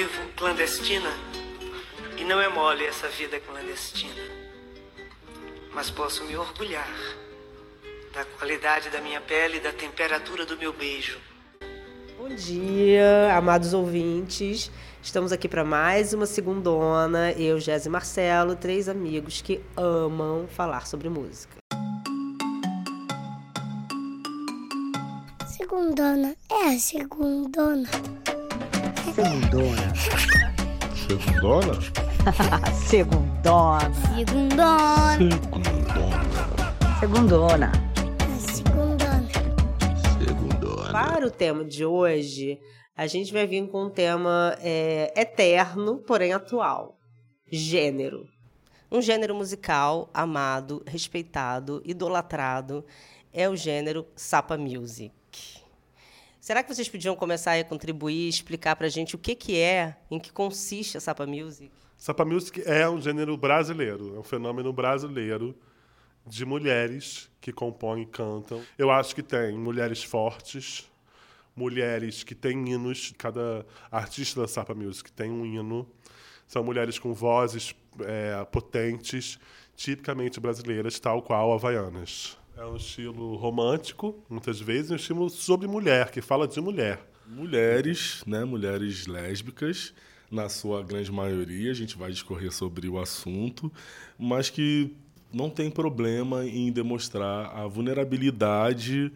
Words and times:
vivo 0.00 0.22
clandestina 0.34 1.10
e 2.16 2.24
não 2.24 2.40
é 2.40 2.48
mole 2.48 2.86
essa 2.86 3.06
vida 3.08 3.38
clandestina. 3.38 4.22
Mas 5.74 5.90
posso 5.90 6.24
me 6.24 6.34
orgulhar 6.36 6.88
da 8.14 8.24
qualidade 8.24 8.88
da 8.88 8.98
minha 9.02 9.20
pele 9.20 9.58
e 9.58 9.60
da 9.60 9.72
temperatura 9.72 10.46
do 10.46 10.56
meu 10.56 10.72
beijo. 10.72 11.18
Bom 12.16 12.30
dia, 12.30 13.36
amados 13.36 13.74
ouvintes. 13.74 14.70
Estamos 15.02 15.32
aqui 15.32 15.46
para 15.46 15.64
mais 15.64 16.14
uma 16.14 16.24
segundona. 16.24 17.32
Eu, 17.32 17.60
Jéssica 17.60 17.90
e 17.90 17.92
Marcelo, 17.92 18.56
três 18.56 18.88
amigos 18.88 19.42
que 19.42 19.60
amam 19.76 20.48
falar 20.48 20.86
sobre 20.86 21.10
música. 21.10 21.56
Segundona, 25.46 26.34
é 26.50 26.74
a 26.74 26.78
segundona. 26.78 27.90
Segundona. 29.14 29.92
Segundona? 30.94 31.74
Segundona. 32.86 33.90
Segundona. 35.18 36.22
Segundona. 37.00 37.72
Segundona. 38.38 39.22
Segundona. 40.18 40.92
Para 40.92 41.26
o 41.26 41.30
tema 41.30 41.64
de 41.64 41.84
hoje, 41.84 42.60
a 42.96 43.08
gente 43.08 43.32
vai 43.32 43.48
vir 43.48 43.68
com 43.68 43.86
um 43.86 43.90
tema 43.90 44.56
é, 44.60 45.12
eterno, 45.20 45.98
porém 46.06 46.32
atual: 46.32 46.96
gênero. 47.50 48.28
Um 48.92 49.02
gênero 49.02 49.34
musical 49.34 50.08
amado, 50.14 50.84
respeitado, 50.86 51.82
idolatrado 51.84 52.84
é 53.32 53.48
o 53.48 53.56
gênero 53.56 54.06
Sapa 54.14 54.56
Music. 54.56 55.19
Será 56.40 56.62
que 56.62 56.74
vocês 56.74 56.88
podiam 56.88 57.14
começar 57.14 57.58
a 57.58 57.64
contribuir, 57.64 58.26
explicar 58.26 58.74
para 58.74 58.86
a 58.86 58.90
gente 58.90 59.14
o 59.14 59.18
que, 59.18 59.34
que 59.34 59.58
é, 59.58 59.94
em 60.10 60.18
que 60.18 60.32
consiste 60.32 60.96
a 60.96 61.00
Sapa 61.00 61.26
Music? 61.26 61.70
Sapa 61.98 62.24
Music 62.24 62.62
é 62.64 62.88
um 62.88 62.98
gênero 62.98 63.36
brasileiro, 63.36 64.16
é 64.16 64.18
um 64.18 64.22
fenômeno 64.22 64.72
brasileiro 64.72 65.54
de 66.26 66.46
mulheres 66.46 67.30
que 67.42 67.52
compõem 67.52 68.02
e 68.02 68.06
cantam. 68.06 68.62
Eu 68.78 68.90
acho 68.90 69.14
que 69.14 69.22
tem 69.22 69.52
mulheres 69.58 70.02
fortes, 70.02 70.90
mulheres 71.54 72.24
que 72.24 72.34
têm 72.34 72.70
hinos. 72.70 73.12
Cada 73.18 73.66
artista 73.90 74.40
da 74.40 74.48
Sapa 74.48 74.74
Music 74.74 75.12
tem 75.12 75.30
um 75.30 75.44
hino. 75.44 75.86
São 76.46 76.64
mulheres 76.64 76.98
com 76.98 77.12
vozes 77.12 77.74
é, 78.00 78.42
potentes, 78.46 79.38
tipicamente 79.76 80.40
brasileiras, 80.40 80.98
tal 80.98 81.20
qual 81.20 81.52
havaianas. 81.52 82.39
É 82.60 82.66
um 82.66 82.76
estilo 82.76 83.36
romântico, 83.36 84.22
muitas 84.28 84.60
vezes, 84.60 84.90
um 84.90 84.96
estilo 84.96 85.30
sobre 85.30 85.66
mulher, 85.66 86.10
que 86.10 86.20
fala 86.20 86.46
de 86.46 86.60
mulher. 86.60 87.00
mulheres, 87.26 88.22
né, 88.26 88.44
mulheres 88.44 89.06
lésbicas, 89.06 89.94
na 90.30 90.46
sua 90.50 90.82
grande 90.82 91.10
maioria, 91.10 91.70
a 91.70 91.74
gente 91.74 91.96
vai 91.96 92.10
discorrer 92.10 92.52
sobre 92.52 92.86
o 92.86 92.98
assunto, 92.98 93.72
mas 94.18 94.50
que 94.50 94.94
não 95.32 95.48
tem 95.48 95.70
problema 95.70 96.44
em 96.44 96.70
demonstrar 96.70 97.46
a 97.46 97.66
vulnerabilidade 97.66 99.10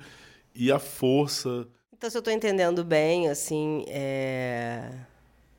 e 0.54 0.72
a 0.72 0.78
força. 0.78 1.68
Então, 1.92 2.08
se 2.08 2.16
eu 2.16 2.20
estou 2.20 2.32
entendendo 2.32 2.82
bem, 2.82 3.28
assim, 3.28 3.84
é... 3.88 4.90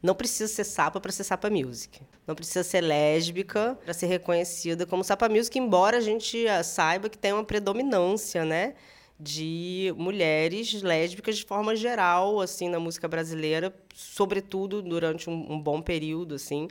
não 0.05 0.15
precisa 0.15 0.51
ser 0.51 0.63
sapa 0.63 0.99
para 1.01 1.11
ser 1.11 1.23
sapa 1.23 1.49
music. 1.49 1.99
Não 2.27 2.35
precisa 2.35 2.63
ser 2.63 2.81
lésbica 2.81 3.77
para 3.83 3.93
ser 3.93 4.05
reconhecida 4.05 4.85
como 4.85 5.03
sapa 5.03 5.27
music, 5.27 5.57
embora 5.57 5.97
a 5.97 6.01
gente 6.01 6.47
ah, 6.47 6.63
saiba 6.63 7.09
que 7.09 7.17
tem 7.17 7.33
uma 7.33 7.43
predominância, 7.43 8.45
né? 8.45 8.75
de 9.17 9.93
mulheres 9.97 10.81
lésbicas 10.81 11.37
de 11.37 11.45
forma 11.45 11.73
geral 11.73 12.41
assim 12.41 12.67
na 12.67 12.81
música 12.81 13.07
brasileira 13.07 13.73
sobretudo 13.93 14.81
durante 14.81 15.29
um, 15.29 15.53
um 15.53 15.57
bom 15.57 15.81
período 15.81 16.35
assim 16.35 16.67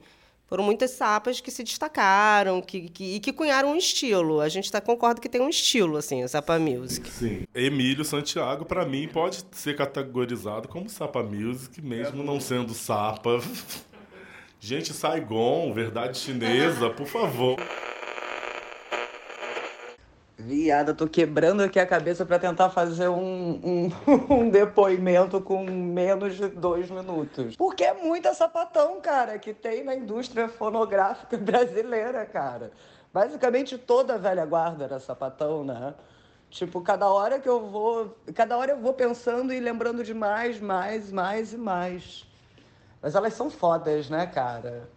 foram 0.47 0.63
muitas 0.63 0.91
sapas 0.93 1.41
que 1.41 1.51
se 1.51 1.65
destacaram 1.65 2.61
que, 2.61 2.89
que, 2.89 3.17
e 3.17 3.21
que 3.21 3.33
cunharam 3.33 3.73
um 3.73 3.77
estilo. 3.77 4.41
A 4.41 4.49
gente 4.49 4.71
tá, 4.71 4.81
concorda 4.81 5.21
que 5.21 5.29
tem 5.29 5.41
um 5.41 5.49
estilo, 5.49 5.97
assim, 5.97 6.23
o 6.23 6.29
Sapa 6.29 6.59
Music. 6.59 7.09
Sim. 7.09 7.45
Emílio 7.55 8.05
Santiago, 8.05 8.65
para 8.65 8.85
mim, 8.85 9.09
pode 9.09 9.45
ser 9.53 9.75
categorizado 9.77 10.69
como 10.69 10.89
Sapa 10.89 11.23
Music, 11.23 11.81
mesmo 11.81 12.23
não 12.23 12.39
sendo 12.41 12.75
Sapa. 12.75 13.41
Gente, 14.61 14.95
Saigon, 14.95 15.73
verdade 15.75 16.17
chinesa, 16.17 16.89
por 16.89 17.07
favor. 17.07 17.59
Viada, 20.47 20.93
tô 20.93 21.09
quebrando 21.09 21.63
aqui 21.63 21.81
a 21.81 21.87
cabeça 21.87 22.27
para 22.27 22.39
tentar 22.39 22.69
fazer 22.69 23.09
um, 23.09 23.61
um, 23.65 23.91
um, 24.29 24.51
depoimento 24.51 25.41
com 25.41 25.65
menos 25.65 26.37
de 26.37 26.49
dois 26.49 26.91
minutos. 26.91 27.57
Porque 27.57 27.83
é 27.83 27.95
muita 27.95 28.35
sapatão, 28.35 29.01
cara, 29.01 29.39
que 29.39 29.55
tem 29.55 29.83
na 29.83 29.95
indústria 29.95 30.47
fonográfica 30.47 31.37
brasileira, 31.39 32.27
cara. 32.27 32.73
Basicamente 33.11 33.79
toda 33.79 34.17
a 34.17 34.19
velha 34.19 34.45
guarda 34.45 34.85
era 34.85 35.01
sapatão, 35.01 35.65
né? 35.65 35.95
Tipo, 36.51 36.83
cada 36.83 37.09
hora 37.09 37.41
que 37.41 37.49
eu 37.49 37.67
vou. 37.67 38.15
Cada 38.35 38.59
hora 38.59 38.73
eu 38.73 38.79
vou 38.79 38.93
pensando 38.93 39.51
e 39.51 39.59
lembrando 39.59 40.05
de 40.05 40.13
mais, 40.13 40.61
mais, 40.61 41.11
mais 41.11 41.55
e 41.55 41.57
mais. 41.57 42.27
Mas 43.01 43.15
elas 43.15 43.33
são 43.33 43.49
fodas, 43.49 44.11
né, 44.11 44.27
cara? 44.27 44.91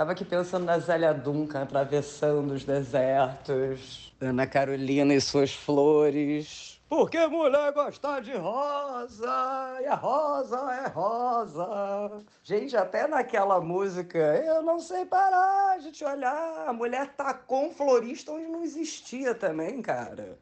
Tava 0.00 0.12
aqui 0.12 0.24
pensando 0.24 0.64
na 0.64 0.78
Zélia 0.78 1.12
Duncan 1.12 1.60
atravessando 1.60 2.54
os 2.54 2.64
desertos, 2.64 4.10
Ana 4.18 4.46
Carolina 4.46 5.12
e 5.12 5.20
suas 5.20 5.52
flores. 5.52 6.80
Porque 6.88 7.18
mulher 7.26 7.70
gosta 7.74 8.18
de 8.20 8.34
rosa 8.34 9.76
e 9.82 9.84
a 9.84 9.94
rosa 9.94 10.56
é 10.72 10.88
rosa. 10.88 12.24
Gente, 12.42 12.74
até 12.78 13.06
naquela 13.06 13.60
música, 13.60 14.18
eu 14.18 14.62
não 14.62 14.80
sei 14.80 15.04
parar 15.04 15.78
de 15.80 15.92
te 15.92 16.02
olhar. 16.02 16.64
A 16.66 16.72
mulher 16.72 17.08
tacou 17.08 17.66
um 17.66 17.70
florista 17.70 18.32
onde 18.32 18.46
não 18.46 18.62
existia 18.62 19.34
também, 19.34 19.82
cara. 19.82 20.38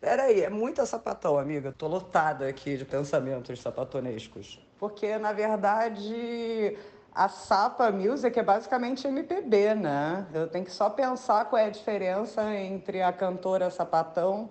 Peraí, 0.00 0.40
é 0.40 0.50
muita 0.50 0.84
sapatão, 0.84 1.38
amiga. 1.38 1.70
Tô 1.70 1.86
lotada 1.86 2.48
aqui 2.48 2.76
de 2.76 2.84
pensamentos 2.84 3.62
sapatonescos. 3.62 4.58
Porque, 4.76 5.16
na 5.18 5.32
verdade, 5.32 6.76
a 7.14 7.28
Sapa 7.28 7.90
Music 7.90 8.38
é 8.38 8.42
basicamente 8.42 9.06
MPB, 9.06 9.74
né? 9.74 10.26
Eu 10.32 10.48
tenho 10.48 10.64
que 10.64 10.72
só 10.72 10.88
pensar 10.88 11.44
qual 11.44 11.60
é 11.60 11.66
a 11.66 11.70
diferença 11.70 12.42
entre 12.54 13.02
a 13.02 13.12
cantora 13.12 13.70
sapatão 13.70 14.48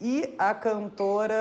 e 0.00 0.34
a 0.38 0.52
cantora 0.54 1.34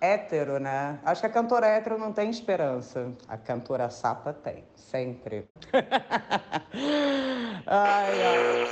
hétero, 0.00 0.60
né? 0.60 1.00
Acho 1.04 1.22
que 1.22 1.26
a 1.26 1.30
cantora 1.30 1.66
hétero 1.66 1.98
não 1.98 2.12
tem 2.12 2.30
esperança. 2.30 3.12
A 3.26 3.36
cantora 3.36 3.90
sapa 3.90 4.32
tem, 4.32 4.64
sempre. 4.76 5.48
ai, 7.66 8.22
ai. 8.22 8.66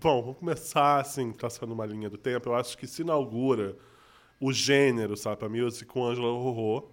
Bom, 0.00 0.20
vamos 0.20 0.38
começar 0.38 1.00
assim, 1.00 1.32
traçando 1.32 1.72
uma 1.72 1.86
linha 1.86 2.10
do 2.10 2.18
tempo. 2.18 2.50
Eu 2.50 2.56
acho 2.56 2.76
que 2.76 2.86
se 2.86 3.02
inaugura 3.02 3.76
o 4.40 4.52
gênero 4.52 5.16
Sapa 5.16 5.48
Music 5.48 5.86
com 5.86 6.04
Angela 6.04 6.26
Rorô, 6.26 6.90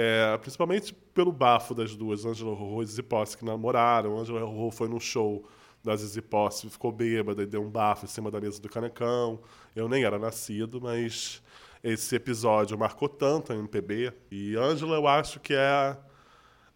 é, 0.00 0.38
principalmente 0.38 0.94
pelo 0.94 1.32
bafo 1.32 1.74
das 1.74 1.96
duas, 1.96 2.24
Angela 2.24 2.54
Rorô 2.54 2.84
e 2.84 2.86
Zizi 2.86 3.02
Posse, 3.02 3.36
que 3.36 3.44
namoraram. 3.44 4.16
Angela 4.16 4.38
Rorô 4.44 4.70
foi 4.70 4.88
num 4.88 5.00
show 5.00 5.44
da 5.82 5.96
Zizi 5.96 6.22
Posse, 6.22 6.70
ficou 6.70 6.92
bêbada 6.92 7.42
e 7.42 7.46
deu 7.46 7.60
um 7.64 7.68
bafo 7.68 8.04
em 8.04 8.08
cima 8.08 8.30
da 8.30 8.40
mesa 8.40 8.62
do 8.62 8.68
canecão. 8.68 9.40
Eu 9.74 9.88
nem 9.88 10.04
era 10.04 10.16
nascido, 10.16 10.80
mas 10.80 11.42
esse 11.82 12.14
episódio 12.14 12.78
marcou 12.78 13.08
tanto 13.08 13.52
a 13.52 13.56
MPB. 13.56 14.12
E 14.30 14.54
Angela, 14.54 14.94
eu 14.94 15.08
acho 15.08 15.40
que 15.40 15.52
é 15.52 15.66
a, 15.66 15.96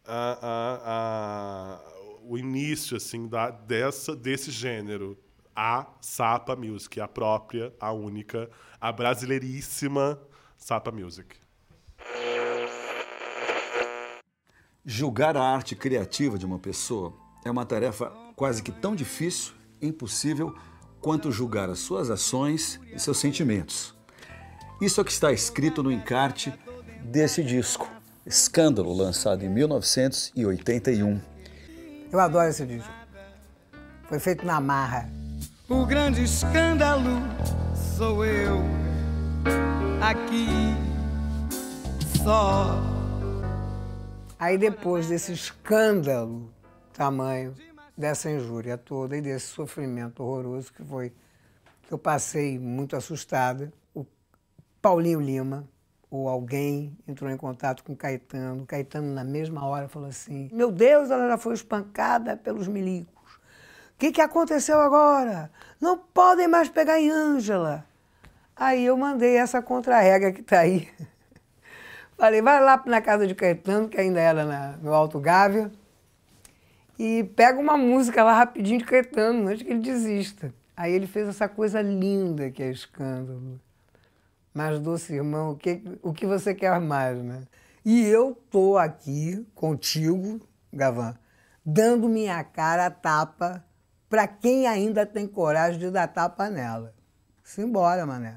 a, 0.04 0.80
a, 0.84 1.80
o 2.24 2.36
início 2.36 2.96
assim 2.96 3.28
da, 3.28 3.50
dessa, 3.50 4.16
desse 4.16 4.50
gênero. 4.50 5.16
A 5.54 5.86
Sapa 6.00 6.56
Music, 6.56 7.00
a 7.00 7.06
própria, 7.06 7.72
a 7.78 7.92
única, 7.92 8.50
a 8.80 8.90
brasileiríssima 8.90 10.20
Sapa 10.56 10.90
Music. 10.90 11.41
Julgar 14.84 15.36
a 15.36 15.42
arte 15.42 15.76
criativa 15.76 16.36
de 16.36 16.44
uma 16.44 16.58
pessoa 16.58 17.12
é 17.44 17.50
uma 17.50 17.64
tarefa 17.64 18.12
quase 18.34 18.60
que 18.64 18.72
tão 18.72 18.96
difícil 18.96 19.52
e 19.80 19.86
impossível 19.86 20.52
quanto 21.00 21.30
julgar 21.30 21.70
as 21.70 21.78
suas 21.78 22.10
ações 22.10 22.80
e 22.92 22.98
seus 22.98 23.18
sentimentos. 23.18 23.94
Isso 24.80 24.98
é 24.98 25.02
o 25.02 25.04
que 25.04 25.12
está 25.12 25.30
escrito 25.30 25.84
no 25.84 25.92
encarte 25.92 26.52
desse 27.04 27.44
disco, 27.44 27.88
Escândalo, 28.26 28.92
lançado 28.92 29.44
em 29.44 29.48
1981. 29.48 31.20
Eu 32.10 32.18
adoro 32.18 32.48
esse 32.48 32.66
disco. 32.66 32.92
Foi 34.08 34.18
feito 34.18 34.44
na 34.44 34.60
marra. 34.60 35.08
O 35.68 35.86
grande 35.86 36.24
escândalo 36.24 37.22
sou 37.96 38.24
eu 38.24 38.60
aqui 40.00 40.48
só. 42.24 42.91
Aí 44.42 44.58
depois 44.58 45.06
desse 45.06 45.32
escândalo 45.32 46.52
tamanho, 46.92 47.54
dessa 47.96 48.28
injúria 48.28 48.76
toda 48.76 49.16
e 49.16 49.20
desse 49.20 49.46
sofrimento 49.46 50.20
horroroso 50.20 50.72
que 50.72 50.82
foi 50.82 51.12
que 51.86 51.94
eu 51.94 51.96
passei 51.96 52.58
muito 52.58 52.96
assustada, 52.96 53.72
o 53.94 54.04
Paulinho 54.80 55.20
Lima, 55.20 55.64
ou 56.10 56.28
alguém 56.28 56.98
entrou 57.06 57.30
em 57.30 57.36
contato 57.36 57.84
com 57.84 57.94
Caetano. 57.94 58.66
Caetano, 58.66 59.14
na 59.14 59.22
mesma 59.22 59.64
hora, 59.64 59.86
falou 59.86 60.08
assim: 60.08 60.50
Meu 60.52 60.72
Deus, 60.72 61.08
ela 61.08 61.28
já 61.28 61.38
foi 61.38 61.54
espancada 61.54 62.36
pelos 62.36 62.66
milicos. 62.66 63.34
O 63.94 63.96
que, 63.96 64.10
que 64.10 64.20
aconteceu 64.20 64.80
agora? 64.80 65.52
Não 65.80 65.96
podem 65.96 66.48
mais 66.48 66.68
pegar 66.68 67.00
em 67.00 67.08
Ângela. 67.08 67.86
Aí 68.56 68.84
eu 68.84 68.96
mandei 68.96 69.36
essa 69.36 69.62
contra-rega 69.62 70.32
que 70.32 70.40
está 70.40 70.58
aí. 70.58 70.88
Falei, 72.22 72.40
vai 72.40 72.62
lá 72.62 72.80
na 72.86 73.00
casa 73.00 73.26
de 73.26 73.34
Caetano, 73.34 73.88
que 73.88 74.00
ainda 74.00 74.20
era 74.20 74.44
na, 74.44 74.76
no 74.76 74.94
Alto 74.94 75.18
Gávea, 75.18 75.72
e 76.96 77.24
pega 77.34 77.58
uma 77.58 77.76
música 77.76 78.22
lá 78.22 78.32
rapidinho 78.32 78.78
de 78.78 78.84
Caetano, 78.84 79.48
antes 79.48 79.64
que 79.64 79.72
ele 79.72 79.80
desista. 79.80 80.54
Aí 80.76 80.92
ele 80.92 81.08
fez 81.08 81.26
essa 81.26 81.48
coisa 81.48 81.82
linda 81.82 82.48
que 82.48 82.62
é 82.62 82.70
escândalo. 82.70 83.60
Mas, 84.54 84.78
doce 84.78 85.14
irmão, 85.14 85.50
o 85.50 85.56
que, 85.56 85.82
o 86.00 86.12
que 86.12 86.24
você 86.24 86.54
quer 86.54 86.80
mais, 86.80 87.18
né? 87.18 87.42
E 87.84 88.06
eu 88.06 88.40
tô 88.48 88.78
aqui 88.78 89.44
contigo, 89.52 90.40
Gavan, 90.72 91.18
dando 91.66 92.08
minha 92.08 92.44
cara 92.44 92.86
a 92.86 92.90
tapa 92.92 93.64
para 94.08 94.28
quem 94.28 94.68
ainda 94.68 95.04
tem 95.04 95.26
coragem 95.26 95.80
de 95.80 95.90
dar 95.90 96.06
tapa 96.06 96.48
nela. 96.48 96.94
Simbora, 97.42 98.06
mané. 98.06 98.36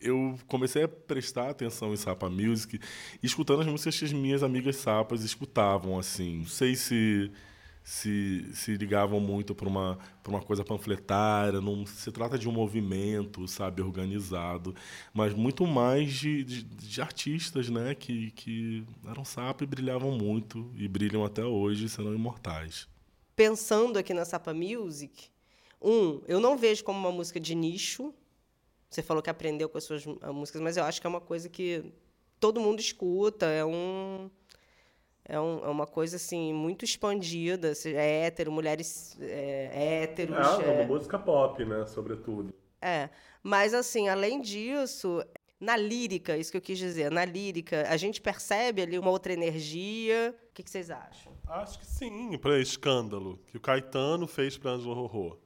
Eu 0.00 0.38
comecei 0.46 0.84
a 0.84 0.88
prestar 0.88 1.50
atenção 1.50 1.92
em 1.92 1.96
Sapa 1.96 2.28
Music, 2.28 2.78
escutando 3.22 3.60
as 3.60 3.66
músicas 3.66 3.98
que 3.98 4.04
as 4.04 4.12
minhas 4.12 4.42
amigas 4.42 4.76
sapas 4.76 5.24
escutavam, 5.24 5.98
assim. 5.98 6.38
Não 6.38 6.46
sei 6.46 6.74
se 6.76 7.30
se, 7.88 8.44
se 8.52 8.76
ligavam 8.76 9.18
muito 9.18 9.54
para 9.54 9.66
uma, 9.66 9.98
uma 10.26 10.42
coisa 10.42 10.62
panfletária, 10.62 11.58
não 11.58 11.86
se 11.86 12.12
trata 12.12 12.38
de 12.38 12.46
um 12.46 12.52
movimento, 12.52 13.48
sabe, 13.48 13.80
organizado, 13.80 14.74
mas 15.14 15.32
muito 15.32 15.66
mais 15.66 16.12
de, 16.12 16.44
de, 16.44 16.62
de 16.64 17.00
artistas, 17.00 17.70
né, 17.70 17.94
que, 17.94 18.30
que 18.32 18.84
eram 19.08 19.24
sapa 19.24 19.64
e 19.64 19.66
brilhavam 19.66 20.10
muito, 20.10 20.70
e 20.76 20.86
brilham 20.86 21.24
até 21.24 21.42
hoje 21.42 21.88
serão 21.88 22.14
imortais. 22.14 22.86
Pensando 23.34 23.98
aqui 23.98 24.12
na 24.12 24.26
Sapa 24.26 24.52
Music, 24.52 25.30
um, 25.80 26.20
eu 26.28 26.40
não 26.40 26.58
vejo 26.58 26.84
como 26.84 26.98
uma 26.98 27.12
música 27.12 27.40
de 27.40 27.54
nicho, 27.54 28.12
você 28.88 29.02
falou 29.02 29.22
que 29.22 29.30
aprendeu 29.30 29.68
com 29.68 29.78
as 29.78 29.84
suas 29.84 30.04
músicas, 30.06 30.60
mas 30.60 30.76
eu 30.76 30.84
acho 30.84 31.00
que 31.00 31.06
é 31.06 31.10
uma 31.10 31.20
coisa 31.20 31.48
que 31.48 31.92
todo 32.40 32.60
mundo 32.60 32.80
escuta, 32.80 33.46
é 33.46 33.64
um 33.64 34.30
é, 35.24 35.38
um, 35.38 35.64
é 35.64 35.68
uma 35.68 35.86
coisa 35.86 36.16
assim 36.16 36.54
muito 36.54 36.84
expandida, 36.84 37.74
seja 37.74 38.00
é 38.00 38.24
hétero, 38.24 38.50
mulheres 38.50 39.16
é, 39.20 40.02
héteros. 40.02 40.36
É, 40.36 40.64
é 40.64 40.80
uma 40.80 40.84
música 40.84 41.18
pop, 41.18 41.62
né, 41.64 41.84
sobretudo. 41.86 42.54
É, 42.80 43.10
mas 43.42 43.74
assim, 43.74 44.08
além 44.08 44.40
disso, 44.40 45.22
na 45.60 45.76
lírica, 45.76 46.36
isso 46.36 46.50
que 46.50 46.56
eu 46.56 46.62
quis 46.62 46.78
dizer, 46.78 47.10
na 47.10 47.26
lírica, 47.26 47.86
a 47.90 47.96
gente 47.98 48.22
percebe 48.22 48.80
ali 48.80 48.98
uma 48.98 49.10
outra 49.10 49.32
energia. 49.32 50.34
O 50.50 50.54
que, 50.54 50.62
que 50.62 50.70
vocês 50.70 50.90
acham? 50.90 51.32
Acho 51.46 51.78
que 51.78 51.86
sim, 51.86 52.38
para 52.38 52.58
escândalo 52.58 53.38
que 53.48 53.56
o 53.56 53.60
Caetano 53.60 54.26
fez 54.26 54.56
para 54.56 54.70
Ângelo 54.70 54.94
Rorô. 55.06 55.38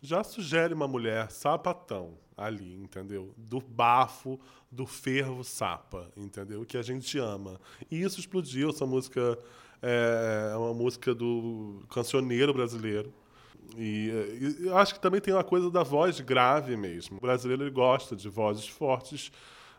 Já 0.00 0.22
sugere 0.22 0.72
uma 0.72 0.86
mulher 0.86 1.30
sapatão 1.30 2.14
ali, 2.36 2.74
entendeu? 2.76 3.34
Do 3.36 3.60
bafo, 3.60 4.38
do 4.70 4.86
fervo 4.86 5.42
sapa, 5.42 6.08
entendeu? 6.16 6.64
Que 6.64 6.76
a 6.76 6.82
gente 6.82 7.18
ama. 7.18 7.60
E 7.90 8.00
isso 8.02 8.20
explodiu, 8.20 8.70
essa 8.70 8.86
música 8.86 9.36
é, 9.82 10.50
é 10.52 10.56
uma 10.56 10.72
música 10.72 11.14
do 11.14 11.82
cancioneiro 11.90 12.54
brasileiro. 12.54 13.12
E, 13.76 14.56
e 14.60 14.66
eu 14.66 14.78
acho 14.78 14.94
que 14.94 15.00
também 15.00 15.20
tem 15.20 15.34
uma 15.34 15.44
coisa 15.44 15.70
da 15.70 15.82
voz 15.82 16.20
grave 16.20 16.76
mesmo. 16.76 17.18
O 17.18 17.20
brasileiro 17.20 17.64
ele 17.64 17.70
gosta 17.70 18.14
de 18.14 18.28
vozes 18.28 18.68
fortes, 18.68 19.32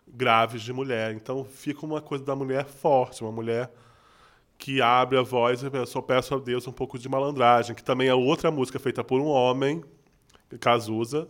graves 0.06 0.62
de 0.62 0.74
mulher. 0.74 1.14
Então 1.14 1.46
fica 1.46 1.86
uma 1.86 2.02
coisa 2.02 2.24
da 2.26 2.36
mulher 2.36 2.66
forte, 2.66 3.24
uma 3.24 3.32
mulher 3.32 3.72
que 4.58 4.82
abre 4.82 5.18
a 5.18 5.22
voz. 5.22 5.64
Eu 5.64 5.86
só 5.86 6.02
peço 6.02 6.36
a 6.36 6.40
Deus 6.40 6.68
um 6.68 6.72
pouco 6.72 7.00
de 7.00 7.08
malandragem, 7.08 7.76
que 7.76 7.84
também 7.84 8.10
é 8.10 8.14
outra 8.14 8.52
música 8.52 8.78
feita 8.80 9.04
por 9.04 9.22
um 9.22 9.28
homem, 9.28 9.84
Cazuza, 10.58 11.28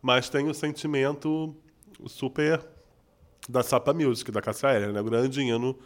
mas 0.00 0.28
tem 0.28 0.48
o 0.48 0.54
sentimento 0.54 1.54
super 2.06 2.60
da 3.48 3.62
Sapa 3.62 3.92
Music, 3.92 4.30
da 4.30 4.40
Cássia 4.40 4.68
Eller, 4.72 4.92
né? 4.92 5.00
O 5.00 5.04
grande 5.04 5.40
hino 5.40 5.78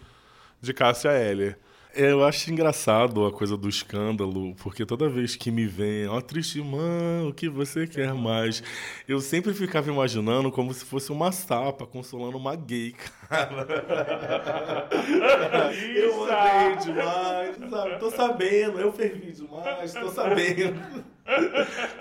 de 0.60 0.72
Cássia 0.72 1.10
Eller. 1.10 1.58
Eu 1.94 2.22
acho 2.22 2.52
engraçado 2.52 3.24
a 3.24 3.32
coisa 3.32 3.56
do 3.56 3.70
escândalo, 3.70 4.54
porque 4.56 4.84
toda 4.84 5.08
vez 5.08 5.34
que 5.34 5.50
me 5.50 5.66
vem, 5.66 6.06
ó, 6.06 6.18
oh, 6.18 6.20
triste 6.20 6.58
irmã, 6.58 7.26
o 7.26 7.32
que 7.32 7.48
você 7.48 7.86
quer 7.86 8.12
mais? 8.12 8.62
Eu 9.08 9.18
sempre 9.18 9.54
ficava 9.54 9.90
imaginando 9.90 10.52
como 10.52 10.74
se 10.74 10.84
fosse 10.84 11.10
uma 11.10 11.32
sapa 11.32 11.86
consolando 11.86 12.36
uma 12.36 12.54
gay, 12.54 12.92
cara. 13.26 13.66
eu 15.96 16.24
andei 16.24 16.76
demais, 16.84 17.70
sabe? 17.70 17.98
Tô 17.98 18.10
sabendo, 18.10 18.78
eu 18.78 18.92
fervi 18.92 19.32
demais, 19.32 19.94
tô 19.94 20.10
sabendo. 20.10 21.15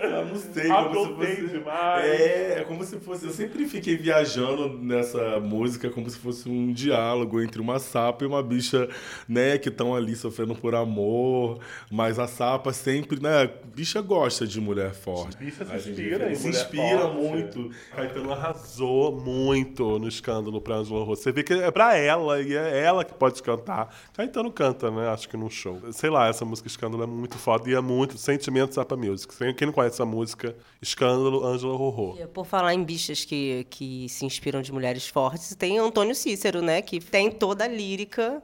Eu 0.00 0.26
não 0.26 0.36
sei, 0.36 0.68
como 0.68 1.06
se 1.06 1.14
fosse. 1.14 1.46
Demais. 1.48 2.04
É, 2.04 2.60
é 2.60 2.64
como 2.64 2.84
se 2.84 2.98
fosse. 2.98 3.26
Eu 3.26 3.32
sempre 3.32 3.66
fiquei 3.66 3.96
viajando 3.96 4.68
nessa 4.78 5.40
música 5.40 5.90
como 5.90 6.08
se 6.08 6.18
fosse 6.18 6.48
um 6.48 6.72
diálogo 6.72 7.40
entre 7.40 7.60
uma 7.60 7.78
sapa 7.78 8.24
e 8.24 8.26
uma 8.26 8.42
bicha, 8.42 8.88
né, 9.28 9.58
que 9.58 9.68
estão 9.68 9.94
ali 9.94 10.14
sofrendo 10.14 10.54
por 10.54 10.74
amor. 10.74 11.58
Mas 11.90 12.18
a 12.18 12.26
sapa 12.26 12.72
sempre, 12.72 13.20
né? 13.20 13.50
Bicha 13.74 14.00
gosta 14.00 14.46
de 14.46 14.60
mulher 14.60 14.92
forte. 14.94 15.36
Bicha 15.36 15.64
se 15.64 15.90
inspira, 15.90 16.34
se 16.34 16.48
inspira 16.48 17.00
forte. 17.00 17.16
muito. 17.16 17.70
Caetano 17.94 18.32
arrasou 18.32 19.20
muito 19.20 19.98
no 19.98 20.08
escândalo 20.08 20.60
pra 20.60 20.76
Angela 20.76 21.04
Rossi. 21.04 21.24
Você 21.24 21.32
vê 21.32 21.42
que 21.42 21.52
é 21.52 21.70
pra 21.70 21.96
ela 21.96 22.40
e 22.40 22.54
é 22.54 22.84
ela 22.84 23.04
que 23.04 23.14
pode 23.14 23.42
cantar. 23.42 23.94
Caetano 24.14 24.52
canta, 24.52 24.90
né? 24.90 25.08
Acho 25.08 25.28
que 25.28 25.36
num 25.36 25.50
show. 25.50 25.80
Sei 25.92 26.10
lá, 26.10 26.28
essa 26.28 26.44
música 26.44 26.68
Escândalo 26.68 27.02
é 27.02 27.06
muito 27.06 27.38
foda 27.38 27.68
e 27.70 27.74
é 27.74 27.80
muito 27.80 28.18
sentimento 28.18 28.74
Sapa 28.74 28.96
Music. 28.96 29.15
Music. 29.16 29.54
Quem 29.54 29.66
não 29.66 29.72
conhece 29.72 29.94
essa 29.94 30.04
música, 30.04 30.54
Escândalo, 30.80 31.44
Ângela 31.44 31.76
Rorô. 31.76 32.16
Por 32.28 32.44
falar 32.44 32.74
em 32.74 32.84
bichas 32.84 33.24
que, 33.24 33.66
que 33.70 34.08
se 34.08 34.26
inspiram 34.26 34.60
de 34.60 34.72
mulheres 34.72 35.08
fortes, 35.08 35.54
tem 35.54 35.78
Antônio 35.78 36.14
Cícero, 36.14 36.60
né? 36.60 36.82
Que 36.82 37.00
tem 37.00 37.30
toda 37.30 37.64
a 37.64 37.68
lírica 37.68 38.42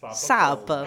sapa. 0.00 0.14
sapa. 0.14 0.84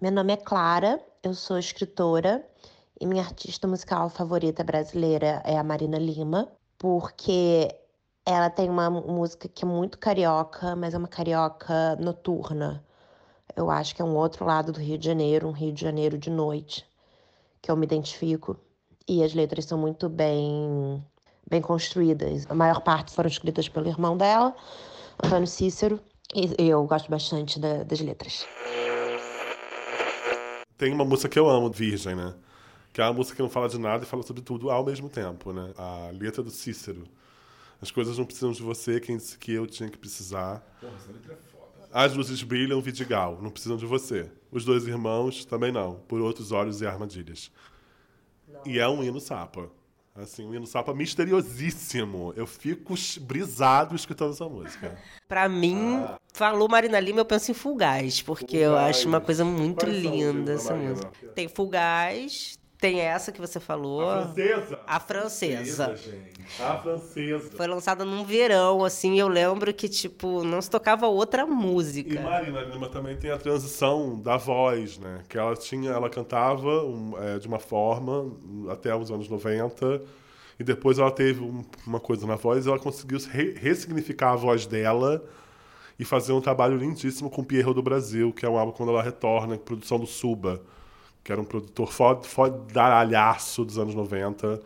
Meu 0.00 0.12
nome 0.12 0.32
é 0.32 0.36
Clara, 0.36 1.00
eu 1.22 1.34
sou 1.34 1.58
escritora 1.58 2.44
e 3.00 3.06
minha 3.06 3.22
artista 3.22 3.66
musical 3.66 4.08
favorita 4.08 4.62
brasileira 4.64 5.42
é 5.44 5.56
a 5.56 5.62
Marina 5.62 5.98
Lima, 5.98 6.48
porque 6.78 7.68
ela 8.26 8.48
tem 8.50 8.68
uma 8.68 8.90
música 8.90 9.48
que 9.48 9.64
é 9.64 9.68
muito 9.68 9.98
carioca, 9.98 10.74
mas 10.76 10.94
é 10.94 10.98
uma 10.98 11.08
carioca 11.08 11.96
noturna. 11.96 12.84
Eu 13.56 13.70
acho 13.70 13.94
que 13.94 14.02
é 14.02 14.04
um 14.04 14.16
outro 14.16 14.44
lado 14.44 14.72
do 14.72 14.80
Rio 14.80 14.98
de 14.98 15.06
Janeiro, 15.06 15.48
um 15.48 15.52
Rio 15.52 15.72
de 15.72 15.80
Janeiro 15.80 16.18
de 16.18 16.30
noite, 16.30 16.84
que 17.60 17.70
eu 17.70 17.76
me 17.76 17.84
identifico. 17.86 18.56
E 19.06 19.22
as 19.22 19.34
letras 19.34 19.66
são 19.66 19.78
muito 19.78 20.08
bem, 20.08 21.04
bem 21.48 21.60
construídas. 21.60 22.46
A 22.48 22.54
maior 22.54 22.80
parte 22.80 23.12
foram 23.12 23.28
escritas 23.28 23.68
pelo 23.68 23.88
irmão 23.88 24.16
dela, 24.16 24.56
Antônio 25.22 25.46
Cícero, 25.46 26.00
e 26.34 26.68
eu 26.68 26.84
gosto 26.84 27.10
bastante 27.10 27.60
da, 27.60 27.82
das 27.82 28.00
letras. 28.00 28.46
Tem 30.76 30.92
uma 30.92 31.04
música 31.04 31.28
que 31.28 31.38
eu 31.38 31.48
amo, 31.48 31.70
Virgem, 31.70 32.16
né? 32.16 32.34
Que 32.92 33.00
é 33.00 33.04
uma 33.04 33.12
música 33.12 33.36
que 33.36 33.42
não 33.42 33.50
fala 33.50 33.68
de 33.68 33.78
nada 33.78 34.04
e 34.04 34.06
fala 34.06 34.22
sobre 34.22 34.42
tudo 34.42 34.70
ao 34.70 34.84
mesmo 34.84 35.08
tempo, 35.08 35.52
né? 35.52 35.72
A 35.76 36.10
letra 36.12 36.42
do 36.42 36.50
Cícero. 36.50 37.04
As 37.80 37.90
coisas 37.90 38.16
não 38.18 38.24
precisam 38.24 38.52
de 38.52 38.62
você, 38.62 38.98
quem 38.98 39.16
disse 39.16 39.38
que 39.38 39.52
eu 39.52 39.66
tinha 39.66 39.88
que 39.88 39.98
precisar. 39.98 40.64
Porra, 40.80 40.94
essa 40.96 41.12
letra 41.12 41.34
é 41.34 41.53
as 41.94 42.12
luzes 42.12 42.42
brilham, 42.42 42.80
Vidigal, 42.80 43.38
não 43.40 43.50
precisam 43.50 43.76
de 43.76 43.86
você. 43.86 44.28
Os 44.50 44.64
dois 44.64 44.84
irmãos 44.84 45.44
também 45.44 45.70
não, 45.70 45.94
por 46.08 46.20
outros 46.20 46.50
olhos 46.50 46.80
e 46.80 46.86
armadilhas. 46.86 47.52
Não. 48.48 48.62
E 48.66 48.80
é 48.80 48.88
um 48.88 49.00
hino 49.04 49.20
sapa. 49.20 49.70
Assim, 50.12 50.44
um 50.44 50.52
hino 50.52 50.66
sapa 50.66 50.92
misteriosíssimo. 50.92 52.34
Eu 52.36 52.48
fico 52.48 52.94
brisado 53.20 53.94
escutando 53.94 54.32
essa 54.32 54.48
música. 54.48 54.98
Pra 55.28 55.48
mim, 55.48 55.98
ah. 55.98 56.18
falou 56.32 56.68
Marina 56.68 56.98
Lima, 56.98 57.20
eu 57.20 57.24
penso 57.24 57.52
em 57.52 57.54
Fugaz, 57.54 58.20
porque 58.20 58.56
eu 58.56 58.76
acho 58.76 59.06
uma 59.06 59.20
coisa 59.20 59.44
muito 59.44 59.86
Quais 59.86 59.96
linda 59.96 60.54
essa 60.54 60.74
música. 60.74 61.12
Tem 61.32 61.46
Fugaz, 61.46 62.58
tem 62.84 63.00
essa 63.00 63.32
que 63.32 63.40
você 63.40 63.58
falou. 63.58 64.10
A 64.10 64.26
francesa. 64.26 64.78
A 64.86 65.00
francesa. 65.00 65.94
A 66.60 66.76
francesa. 66.76 67.50
Foi 67.56 67.66
lançada 67.66 68.04
num 68.04 68.26
verão, 68.26 68.84
assim, 68.84 69.18
eu 69.18 69.26
lembro 69.26 69.72
que, 69.72 69.88
tipo, 69.88 70.44
não 70.44 70.60
se 70.60 70.68
tocava 70.68 71.06
outra 71.06 71.46
música. 71.46 72.12
E 72.12 72.22
Marina 72.22 72.60
Lima 72.60 72.90
também 72.90 73.16
tem 73.16 73.30
a 73.30 73.38
transição 73.38 74.20
da 74.20 74.36
voz, 74.36 74.98
né? 74.98 75.22
Que 75.30 75.38
ela 75.38 75.56
tinha, 75.56 75.92
ela 75.92 76.10
cantava 76.10 76.84
um, 76.84 77.14
é, 77.22 77.38
de 77.38 77.48
uma 77.48 77.58
forma 77.58 78.30
até 78.68 78.94
os 78.94 79.10
anos 79.10 79.30
90, 79.30 80.02
e 80.60 80.62
depois 80.62 80.98
ela 80.98 81.10
teve 81.10 81.40
um, 81.40 81.64
uma 81.86 81.98
coisa 81.98 82.26
na 82.26 82.36
voz, 82.36 82.66
e 82.66 82.68
ela 82.68 82.78
conseguiu 82.78 83.18
re 83.30 83.52
ressignificar 83.52 84.32
a 84.32 84.36
voz 84.36 84.66
dela 84.66 85.24
e 85.98 86.04
fazer 86.04 86.34
um 86.34 86.40
trabalho 86.42 86.76
lindíssimo 86.76 87.30
com 87.30 87.42
Pierro 87.42 87.72
do 87.72 87.82
Brasil, 87.82 88.30
que 88.30 88.44
é 88.44 88.48
um 88.48 88.58
álbum 88.58 88.72
quando 88.72 88.90
ela 88.90 89.02
retorna, 89.02 89.56
produção 89.56 89.98
do 89.98 90.06
Suba 90.06 90.60
que 91.24 91.32
era 91.32 91.40
um 91.40 91.44
produtor 91.44 91.90
fodaralhaço 92.22 93.64
dos 93.64 93.78
anos 93.78 93.94
90, 93.94 94.60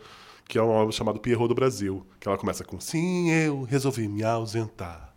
que 0.47 0.57
é 0.57 0.61
um 0.61 0.71
álbum 0.71 0.91
chamado 0.91 1.19
Pierrot 1.19 1.47
do 1.47 1.55
Brasil, 1.55 2.05
que 2.19 2.27
ela 2.27 2.37
começa 2.37 2.63
com 2.63 2.79
Sim, 2.79 3.31
eu 3.31 3.63
resolvi 3.63 4.07
me 4.07 4.23
ausentar 4.23 5.09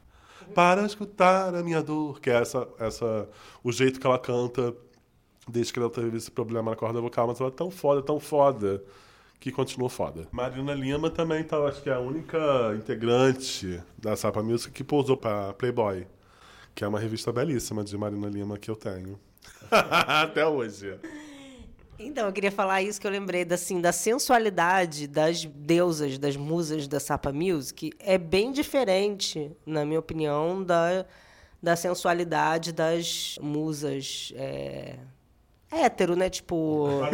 para 0.54 0.84
escutar 0.84 1.54
a 1.54 1.62
minha 1.62 1.82
dor, 1.82 2.20
que 2.20 2.30
é 2.30 2.34
essa, 2.34 2.68
essa 2.78 3.28
o 3.62 3.72
jeito 3.72 3.98
que 3.98 4.06
ela 4.06 4.18
canta 4.18 4.74
desde 5.48 5.72
que 5.72 5.78
ela 5.78 5.90
teve 5.90 6.16
esse 6.16 6.30
problema 6.30 6.70
na 6.70 6.76
corda 6.76 7.00
vocal, 7.00 7.26
mas 7.26 7.40
ela 7.40 7.48
é 7.48 7.52
tão 7.52 7.70
foda, 7.70 8.02
tão 8.02 8.20
foda, 8.20 8.82
que 9.40 9.50
continua 9.50 9.90
foda. 9.90 10.28
Marina 10.30 10.72
Lima 10.72 11.10
também 11.10 11.42
tá, 11.42 11.58
acho 11.64 11.82
que 11.82 11.90
é 11.90 11.94
a 11.94 11.98
única 11.98 12.38
integrante 12.76 13.82
da 13.98 14.14
Sapa 14.14 14.42
Music 14.42 14.72
que 14.72 14.84
pousou 14.84 15.16
para 15.16 15.52
Playboy, 15.54 16.06
que 16.74 16.84
é 16.84 16.88
uma 16.88 17.00
revista 17.00 17.32
belíssima 17.32 17.82
de 17.82 17.98
Marina 17.98 18.28
Lima 18.28 18.56
que 18.56 18.70
eu 18.70 18.76
tenho. 18.76 19.18
Até 19.70 20.46
hoje. 20.46 20.96
Então, 22.04 22.26
eu 22.26 22.32
queria 22.32 22.50
falar 22.50 22.82
isso 22.82 23.00
que 23.00 23.06
eu 23.06 23.10
lembrei 23.10 23.44
da, 23.44 23.54
assim, 23.54 23.80
da 23.80 23.92
sensualidade 23.92 25.06
das 25.06 25.44
deusas, 25.44 26.18
das 26.18 26.36
musas 26.36 26.88
da 26.88 26.98
Sapa 26.98 27.32
Music. 27.32 27.92
É 27.98 28.18
bem 28.18 28.50
diferente, 28.52 29.50
na 29.64 29.84
minha 29.84 30.00
opinião, 30.00 30.62
da, 30.62 31.06
da 31.62 31.76
sensualidade 31.76 32.72
das 32.72 33.38
musas 33.40 34.32
é, 34.36 34.96
hétero, 35.70 36.16
né? 36.16 36.28
Tipo. 36.28 36.88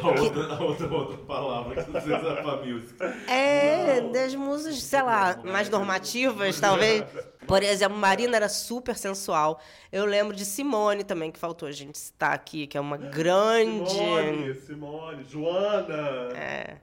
A 0.00 0.08
outra, 0.08 0.54
a 0.54 0.62
outra, 0.62 0.86
outra 0.92 1.16
palavra 1.18 1.84
que 1.84 1.90
você 1.90 2.14
usa 2.14 2.36
pra 2.36 2.56
music. 2.64 2.94
É, 3.28 4.00
das 4.00 4.34
musas, 4.34 4.82
sei 4.82 5.02
lá, 5.02 5.38
mais 5.44 5.68
normativas, 5.68 6.58
talvez. 6.58 7.04
Por 7.50 7.64
exemplo, 7.64 7.98
Marina 7.98 8.36
era 8.36 8.48
super 8.48 8.96
sensual. 8.96 9.60
Eu 9.90 10.04
lembro 10.04 10.36
de 10.36 10.44
Simone 10.44 11.02
também, 11.02 11.32
que 11.32 11.38
faltou 11.38 11.68
a 11.68 11.72
gente 11.72 11.98
citar 11.98 12.32
aqui, 12.32 12.64
que 12.68 12.78
é 12.78 12.80
uma 12.80 12.96
grande. 12.96 13.90
Simone, 13.90 14.54
Simone, 14.54 15.24
Joana. 15.24 16.28
É. 16.36 16.76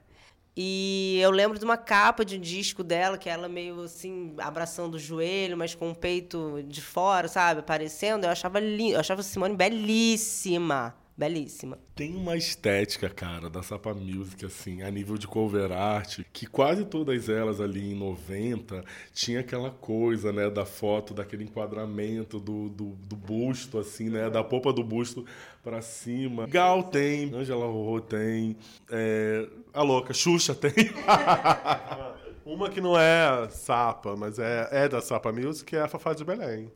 E 0.59 1.19
eu 1.21 1.31
lembro 1.31 1.57
de 1.57 1.63
uma 1.63 1.77
capa 1.77 2.25
de 2.25 2.35
um 2.35 2.41
disco 2.41 2.83
dela, 2.83 3.17
que 3.17 3.29
ela 3.29 3.47
meio 3.47 3.83
assim, 3.83 4.35
abraçando 4.39 4.95
o 4.95 4.99
joelho, 4.99 5.55
mas 5.55 5.73
com 5.73 5.91
o 5.91 5.95
peito 5.95 6.61
de 6.67 6.81
fora, 6.81 7.29
sabe? 7.29 7.61
Aparecendo. 7.61 8.25
Eu 8.25 8.31
achava 8.31 8.59
linda. 8.59 8.95
Eu 8.95 8.99
achava 8.99 9.23
Simone 9.23 9.55
belíssima. 9.55 10.93
Belíssima. 11.17 11.79
Tem 11.95 12.15
uma 12.15 12.37
estética, 12.37 13.09
cara, 13.09 13.49
da 13.49 13.63
Sapa 13.63 13.91
Music, 13.91 14.45
assim, 14.45 14.83
a 14.83 14.91
nível 14.91 15.17
de 15.17 15.27
cover 15.27 15.71
art, 15.71 16.19
que 16.31 16.45
quase 16.45 16.85
todas 16.85 17.27
elas 17.27 17.59
ali 17.59 17.91
em 17.91 17.95
90 17.95 18.85
tinha 19.11 19.39
aquela 19.39 19.71
coisa, 19.71 20.31
né, 20.31 20.47
da 20.47 20.63
foto, 20.63 21.15
daquele 21.15 21.43
enquadramento 21.43 22.39
do, 22.39 22.69
do, 22.69 22.89
do 22.91 23.15
busto, 23.15 23.79
assim, 23.79 24.09
né, 24.09 24.29
da 24.29 24.43
polpa 24.43 24.71
do 24.71 24.83
busto 24.83 25.25
para 25.63 25.81
cima. 25.81 26.45
Gal 26.45 26.83
tem, 26.83 27.33
Angela 27.33 27.65
Rorô 27.65 27.99
tem, 27.99 28.55
é, 28.91 29.49
a 29.73 29.81
louca, 29.81 30.13
Xuxa 30.13 30.53
tem. 30.53 30.71
Uma 32.45 32.69
que 32.69 32.79
não 32.79 32.97
é 32.97 33.49
Sapa, 33.49 34.15
mas 34.15 34.37
é, 34.37 34.69
é 34.71 34.87
da 34.87 35.01
Sapa 35.01 35.31
Music, 35.31 35.75
é 35.75 35.81
a 35.81 35.87
Fafá 35.87 36.13
de 36.13 36.23
Belém. 36.23 36.71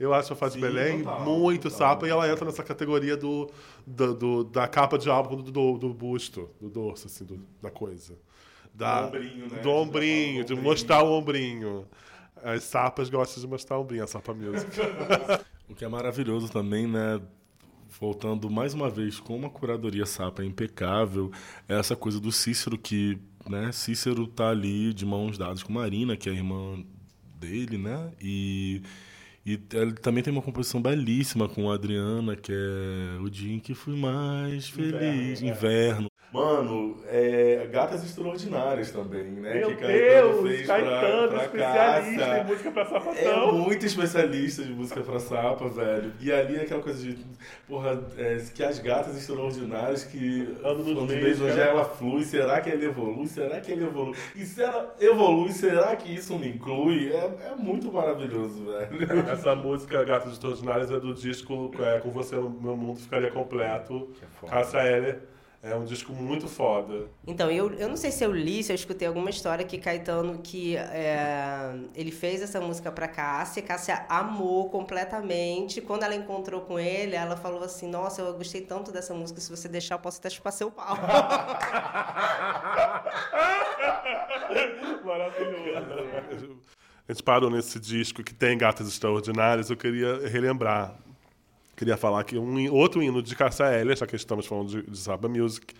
Eu 0.00 0.14
acho 0.14 0.32
a 0.32 0.48
de 0.48 0.54
Sim, 0.54 0.60
Belém 0.60 0.98
total, 1.04 1.24
muito 1.26 1.62
total. 1.64 1.78
Sapa 1.78 2.06
e 2.06 2.10
ela 2.10 2.26
entra 2.28 2.46
nessa 2.46 2.62
categoria 2.64 3.16
do, 3.18 3.50
do, 3.86 4.14
do- 4.14 4.44
da 4.44 4.66
capa 4.66 4.96
de 4.98 5.10
álbum 5.10 5.36
do, 5.36 5.52
do, 5.52 5.78
do 5.78 5.94
busto, 5.94 6.48
do 6.60 6.70
dorso, 6.70 7.06
assim, 7.06 7.24
do- 7.24 7.46
da 7.60 7.70
coisa. 7.70 8.18
Da, 8.74 9.02
Do 9.02 9.06
ombrinho, 9.08 9.48
né? 9.50 9.58
Do 9.60 9.70
ombrinho, 9.70 10.42
Do 10.42 10.46
de 10.46 10.52
ombrinho. 10.54 10.62
mostrar 10.70 11.02
o 11.04 11.12
ombrinho. 11.12 11.86
As 12.42 12.64
sapas 12.64 13.10
gostam 13.10 13.42
de 13.42 13.46
mostrar 13.48 13.76
o 13.76 13.82
ombrinho, 13.82 14.02
a 14.04 14.06
Sapa 14.06 14.32
Music. 14.32 14.70
O 15.68 15.74
que 15.74 15.84
é 15.84 15.88
maravilhoso 15.88 16.50
também, 16.50 16.86
né? 16.86 17.20
Voltando 18.00 18.48
mais 18.48 18.72
uma 18.74 18.88
vez 18.88 19.20
com 19.20 19.36
uma 19.36 19.50
curadoria 19.50 20.06
sapa 20.06 20.44
impecável, 20.44 21.30
é 21.68 21.78
essa 21.78 21.94
coisa 21.94 22.18
do 22.20 22.32
Cícero 22.32 22.78
que, 22.78 23.18
né? 23.48 23.70
Cícero 23.72 24.26
tá 24.26 24.48
ali 24.50 24.92
de 24.94 25.04
mãos 25.04 25.36
dadas 25.38 25.62
com 25.62 25.72
Marina, 25.72 26.16
que 26.16 26.28
é 26.28 26.32
a 26.32 26.34
irmã 26.34 26.82
dele, 27.38 27.78
né? 27.78 28.12
E, 28.20 28.82
e 29.44 29.58
ele 29.72 29.92
também 29.94 30.22
tem 30.22 30.32
uma 30.32 30.42
composição 30.42 30.82
belíssima 30.82 31.48
com 31.48 31.70
a 31.70 31.74
Adriana, 31.74 32.36
que 32.36 32.52
é 32.52 33.18
o 33.20 33.30
dia 33.30 33.54
em 33.54 33.58
que 33.58 33.74
fui 33.74 33.96
mais 33.96 34.68
feliz, 34.68 35.40
inverno. 35.40 36.09
Mano, 36.32 36.96
é 37.08 37.68
Gatas 37.72 38.04
Extraordinárias 38.04 38.92
também, 38.92 39.24
né? 39.24 39.54
Meu 39.54 39.70
que 39.70 39.74
Caetano 39.76 40.32
Deus, 40.32 40.48
fez 40.48 40.66
Caetano, 40.68 41.28
pra, 41.28 41.28
pra 41.28 41.44
especialista 41.44 42.24
Cássia. 42.24 42.38
em 42.40 42.44
música 42.46 42.70
pra 42.70 42.82
É 42.82 42.84
sapatão. 42.86 43.52
muito 43.58 43.86
especialista 43.86 44.62
de 44.62 44.72
música 44.72 45.00
pra 45.00 45.18
sapa, 45.18 45.68
velho. 45.68 46.12
E 46.20 46.30
ali 46.32 46.54
é 46.56 46.60
aquela 46.62 46.80
coisa 46.82 47.02
de, 47.02 47.18
porra, 47.66 48.00
é, 48.16 48.40
que 48.54 48.62
as 48.62 48.78
gatas 48.78 49.16
extraordinárias 49.16 50.04
que 50.04 50.56
Ano 50.62 50.84
dos 50.84 51.06
beijos, 51.08 51.48
cara. 51.48 51.62
ela 51.62 51.84
flui, 51.84 52.22
será 52.22 52.60
que 52.60 52.70
ele 52.70 52.86
evolui? 52.86 53.26
Será 53.26 53.60
que 53.60 53.72
ele 53.72 53.84
evolui? 53.84 54.14
E 54.36 54.44
se 54.46 54.62
ela 54.62 54.94
evolui, 55.00 55.50
será 55.50 55.96
que 55.96 56.14
isso 56.14 56.38
me 56.38 56.48
inclui? 56.48 57.12
É, 57.12 57.50
é 57.50 57.54
muito 57.58 57.92
maravilhoso, 57.92 58.66
velho. 58.66 58.88
Essa 59.32 59.56
música 59.56 60.04
Gatos 60.04 60.34
Extraordinários 60.34 60.92
é 60.92 61.00
do 61.00 61.12
disco 61.12 61.72
é, 61.80 61.98
Com 61.98 62.10
Você 62.10 62.36
Meu 62.36 62.76
Mundo 62.76 63.00
Ficaria 63.00 63.32
Completo. 63.32 64.10
Cássia 64.48 64.78
Eller. 64.86 65.22
É 65.62 65.74
um 65.74 65.84
disco 65.84 66.10
muito 66.14 66.48
foda. 66.48 67.10
Então, 67.26 67.50
eu, 67.50 67.70
eu 67.74 67.86
não 67.86 67.96
sei 67.96 68.10
se 68.10 68.24
eu 68.24 68.32
li, 68.32 68.62
se 68.62 68.72
eu 68.72 68.74
escutei 68.74 69.06
alguma 69.06 69.28
história 69.28 69.62
que 69.62 69.76
Caetano, 69.76 70.38
que 70.38 70.74
é, 70.74 71.74
ele 71.94 72.10
fez 72.10 72.40
essa 72.40 72.58
música 72.62 72.90
pra 72.90 73.06
Cássia, 73.06 73.62
Cássia 73.62 74.06
amou 74.08 74.70
completamente. 74.70 75.82
Quando 75.82 76.04
ela 76.04 76.14
encontrou 76.14 76.62
com 76.62 76.78
ele, 76.78 77.14
ela 77.14 77.36
falou 77.36 77.62
assim, 77.62 77.86
nossa, 77.90 78.22
eu 78.22 78.32
gostei 78.32 78.62
tanto 78.62 78.90
dessa 78.90 79.12
música, 79.12 79.38
se 79.38 79.50
você 79.50 79.68
deixar, 79.68 79.96
eu 79.96 79.98
posso 79.98 80.18
até 80.18 80.30
chupar 80.30 80.52
seu 80.54 80.70
pau. 80.70 80.96
Maravilhoso. 85.04 86.58
A 87.06 87.12
gente 87.12 87.22
parou 87.22 87.50
nesse 87.50 87.78
disco 87.78 88.22
que 88.22 88.32
tem 88.32 88.56
Gatas 88.56 88.88
Extraordinárias. 88.88 89.68
Eu 89.68 89.76
queria 89.76 90.26
relembrar. 90.26 90.94
Queria 91.80 91.96
falar 91.96 92.22
que 92.24 92.36
um 92.36 92.70
outro 92.74 93.02
hino 93.02 93.22
de 93.22 93.34
Cássia 93.34 93.72
Eller, 93.72 93.96
já 93.96 94.06
que 94.06 94.14
estamos 94.14 94.44
falando 94.44 94.68
de, 94.68 94.82
de 94.82 94.98
Saba 94.98 95.26
Music, 95.30 95.74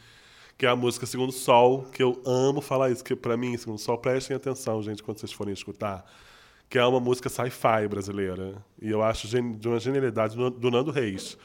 que 0.56 0.64
é 0.64 0.70
a 0.70 0.74
música 0.74 1.04
Segundo 1.04 1.30
Sol, 1.30 1.84
que 1.92 2.02
eu 2.02 2.22
amo 2.24 2.62
falar 2.62 2.90
isso, 2.90 3.04
que 3.04 3.14
pra 3.14 3.36
mim, 3.36 3.54
Segundo 3.58 3.78
Sol, 3.78 3.98
prestem 3.98 4.34
atenção, 4.34 4.82
gente, 4.82 5.02
quando 5.02 5.18
vocês 5.18 5.30
forem 5.30 5.52
escutar, 5.52 6.10
que 6.70 6.78
é 6.78 6.86
uma 6.86 7.00
música 7.00 7.28
sci-fi 7.28 7.86
brasileira. 7.86 8.64
E 8.80 8.88
eu 8.88 9.02
acho 9.02 9.28
de 9.28 9.68
uma 9.68 9.78
genialidade 9.78 10.34
do, 10.34 10.48
do 10.48 10.70
Nando 10.70 10.90
Reis. 10.90 11.36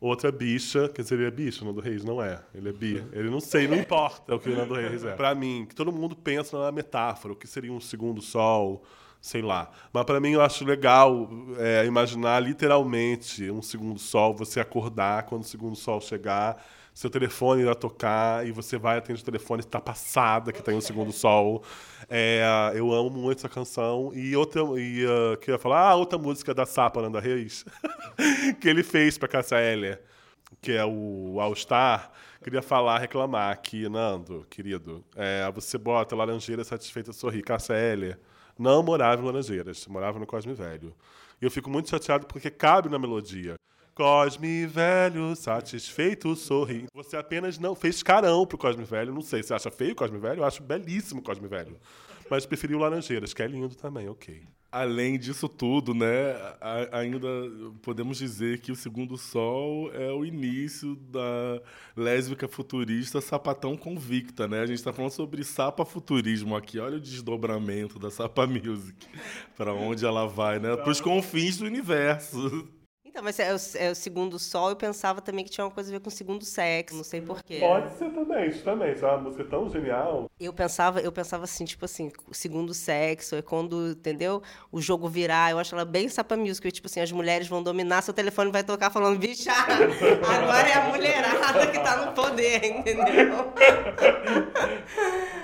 Outra 0.00 0.32
bicha, 0.32 0.88
quer 0.88 1.02
dizer, 1.02 1.14
ele 1.14 1.28
é 1.28 1.30
bicho, 1.30 1.62
o 1.62 1.68
Nando 1.68 1.80
Reis 1.80 2.02
não 2.02 2.20
é. 2.20 2.42
Ele 2.52 2.70
é 2.70 2.72
bi. 2.72 3.04
Ele 3.12 3.30
não 3.30 3.38
sei, 3.38 3.68
não 3.68 3.76
importa 3.76 4.34
o 4.34 4.40
que 4.40 4.50
o 4.50 4.56
Nando 4.56 4.74
Reis 4.74 5.04
é. 5.04 5.14
Pra 5.14 5.32
mim, 5.32 5.64
que 5.68 5.76
todo 5.76 5.92
mundo 5.92 6.16
pensa 6.16 6.58
na 6.58 6.72
metáfora, 6.72 7.34
o 7.34 7.36
que 7.36 7.46
seria 7.46 7.72
um 7.72 7.80
segundo 7.80 8.20
sol, 8.20 8.82
sei 9.22 9.40
lá. 9.40 9.70
Mas 9.92 10.04
pra 10.04 10.18
mim 10.18 10.32
eu 10.32 10.42
acho 10.42 10.64
legal 10.64 11.30
é, 11.56 11.86
imaginar 11.86 12.40
literalmente 12.40 13.48
um 13.50 13.62
segundo 13.62 13.98
sol, 13.98 14.34
você 14.34 14.58
acordar 14.58 15.22
quando 15.22 15.42
o 15.42 15.46
segundo 15.46 15.76
sol 15.76 16.00
chegar, 16.00 16.62
seu 16.92 17.08
telefone 17.08 17.62
irá 17.62 17.74
tocar 17.74 18.44
e 18.46 18.50
você 18.50 18.76
vai 18.76 18.98
atender 18.98 19.20
o 19.20 19.24
telefone 19.24 19.60
está 19.60 19.80
passada 19.80 20.52
que 20.52 20.60
tem 20.60 20.74
um 20.74 20.80
segundo 20.80 21.12
sol. 21.12 21.62
É, 22.10 22.72
eu 22.74 22.92
amo 22.92 23.10
muito 23.10 23.38
essa 23.38 23.48
canção 23.48 24.10
e 24.12 24.36
outra 24.36 24.60
e 24.78 25.06
uh, 25.06 25.38
queria 25.38 25.58
falar 25.58 25.90
ah, 25.90 25.94
outra 25.94 26.18
música 26.18 26.52
da 26.52 26.66
Sapa 26.66 27.00
Nanda 27.00 27.20
Reis 27.20 27.64
que 28.60 28.68
ele 28.68 28.82
fez 28.82 29.16
para 29.16 29.28
Cássia 29.28 29.60
Eller, 29.60 30.02
que 30.60 30.72
é 30.72 30.84
o 30.84 31.40
All 31.40 31.54
Star. 31.54 32.10
Queria 32.42 32.60
falar, 32.60 32.98
reclamar 32.98 33.52
aqui, 33.52 33.88
Nando, 33.88 34.44
querido. 34.50 35.04
É, 35.14 35.48
você 35.52 35.78
bota 35.78 36.16
Laranjeira 36.16 36.64
satisfeita 36.64 37.12
sorrir. 37.12 37.42
Cássia 37.42 37.74
Eller 37.74 38.18
não 38.62 38.82
morava 38.82 39.20
em 39.20 39.24
Laranjeiras, 39.24 39.86
morava 39.88 40.18
no 40.18 40.26
Cosme 40.26 40.54
Velho. 40.54 40.94
E 41.40 41.44
eu 41.44 41.50
fico 41.50 41.68
muito 41.68 41.90
chateado 41.90 42.26
porque 42.26 42.50
cabe 42.50 42.88
na 42.88 42.98
melodia. 42.98 43.56
Cosme 43.94 44.64
Velho, 44.66 45.34
satisfeito, 45.34 46.34
sorri. 46.36 46.86
Você 46.94 47.16
apenas 47.16 47.58
não 47.58 47.74
fez 47.74 48.02
carão 48.02 48.46
pro 48.46 48.56
Cosme 48.56 48.84
Velho. 48.84 49.12
Não 49.12 49.20
sei, 49.20 49.42
você 49.42 49.52
acha 49.52 49.70
feio 49.70 49.92
o 49.92 49.96
Cosme 49.96 50.18
Velho? 50.18 50.40
Eu 50.40 50.44
acho 50.44 50.62
belíssimo 50.62 51.20
o 51.20 51.22
Cosme 51.22 51.48
Velho. 51.48 51.76
Mas 52.30 52.46
preferi 52.46 52.74
o 52.74 52.78
Laranjeiras, 52.78 53.34
que 53.34 53.42
é 53.42 53.46
lindo 53.46 53.74
também, 53.74 54.08
ok. 54.08 54.42
Além 54.72 55.18
disso 55.18 55.50
tudo, 55.50 55.92
né, 55.92 56.34
ainda 56.90 57.28
podemos 57.82 58.16
dizer 58.16 58.58
que 58.58 58.72
o 58.72 58.74
Segundo 58.74 59.18
Sol 59.18 59.92
é 59.92 60.10
o 60.10 60.24
início 60.24 60.96
da 60.96 61.60
lésbica 61.94 62.48
futurista 62.48 63.20
sapatão 63.20 63.76
convicta, 63.76 64.48
né? 64.48 64.60
A 64.60 64.66
gente 64.66 64.78
está 64.78 64.90
falando 64.90 65.10
sobre 65.10 65.44
sapa 65.44 65.84
futurismo 65.84 66.56
aqui. 66.56 66.78
Olha 66.78 66.96
o 66.96 67.00
desdobramento 67.00 67.98
da 67.98 68.10
Sapa 68.10 68.46
Music, 68.48 69.06
para 69.58 69.74
onde 69.74 70.06
ela 70.06 70.26
vai, 70.26 70.58
né? 70.58 70.74
Para 70.74 70.90
os 70.90 71.02
confins 71.02 71.58
do 71.58 71.66
universo. 71.66 72.66
Então, 73.12 73.22
mas 73.22 73.38
é 73.38 73.52
o, 73.52 73.58
é 73.76 73.90
o 73.90 73.94
segundo 73.94 74.38
sol, 74.38 74.70
eu 74.70 74.76
pensava 74.76 75.20
também 75.20 75.44
que 75.44 75.50
tinha 75.50 75.66
uma 75.66 75.70
coisa 75.70 75.90
a 75.90 75.92
ver 75.92 76.00
com 76.00 76.08
o 76.08 76.10
segundo 76.10 76.46
sexo, 76.46 76.96
não 76.96 77.04
sei 77.04 77.20
porquê. 77.20 77.58
Pode 77.60 77.92
ser 77.98 78.08
também, 78.08 78.50
também. 78.50 78.92
Isso 78.94 79.04
é 79.04 79.08
uma 79.10 79.18
música 79.18 79.44
tão 79.44 79.68
genial. 79.68 80.30
Eu 80.40 80.50
pensava, 80.50 80.98
eu 80.98 81.12
pensava 81.12 81.44
assim, 81.44 81.66
tipo 81.66 81.84
assim, 81.84 82.10
o 82.26 82.32
segundo 82.34 82.72
sexo 82.72 83.36
é 83.36 83.42
quando, 83.42 83.90
entendeu? 83.90 84.42
O 84.72 84.80
jogo 84.80 85.10
virar, 85.10 85.50
eu 85.50 85.58
acho 85.58 85.74
ela 85.74 85.84
bem 85.84 86.08
sapa 86.08 86.38
music, 86.38 86.72
tipo 86.72 86.86
assim, 86.86 87.00
as 87.00 87.12
mulheres 87.12 87.46
vão 87.46 87.62
dominar, 87.62 88.00
seu 88.00 88.14
telefone 88.14 88.50
vai 88.50 88.64
tocar 88.64 88.88
falando, 88.88 89.18
bicha, 89.18 89.52
agora 89.52 90.68
é 90.68 90.72
a 90.72 90.88
mulherada 90.88 91.66
que 91.66 91.80
tá 91.80 92.06
no 92.06 92.12
poder, 92.12 92.64
entendeu? 92.64 93.52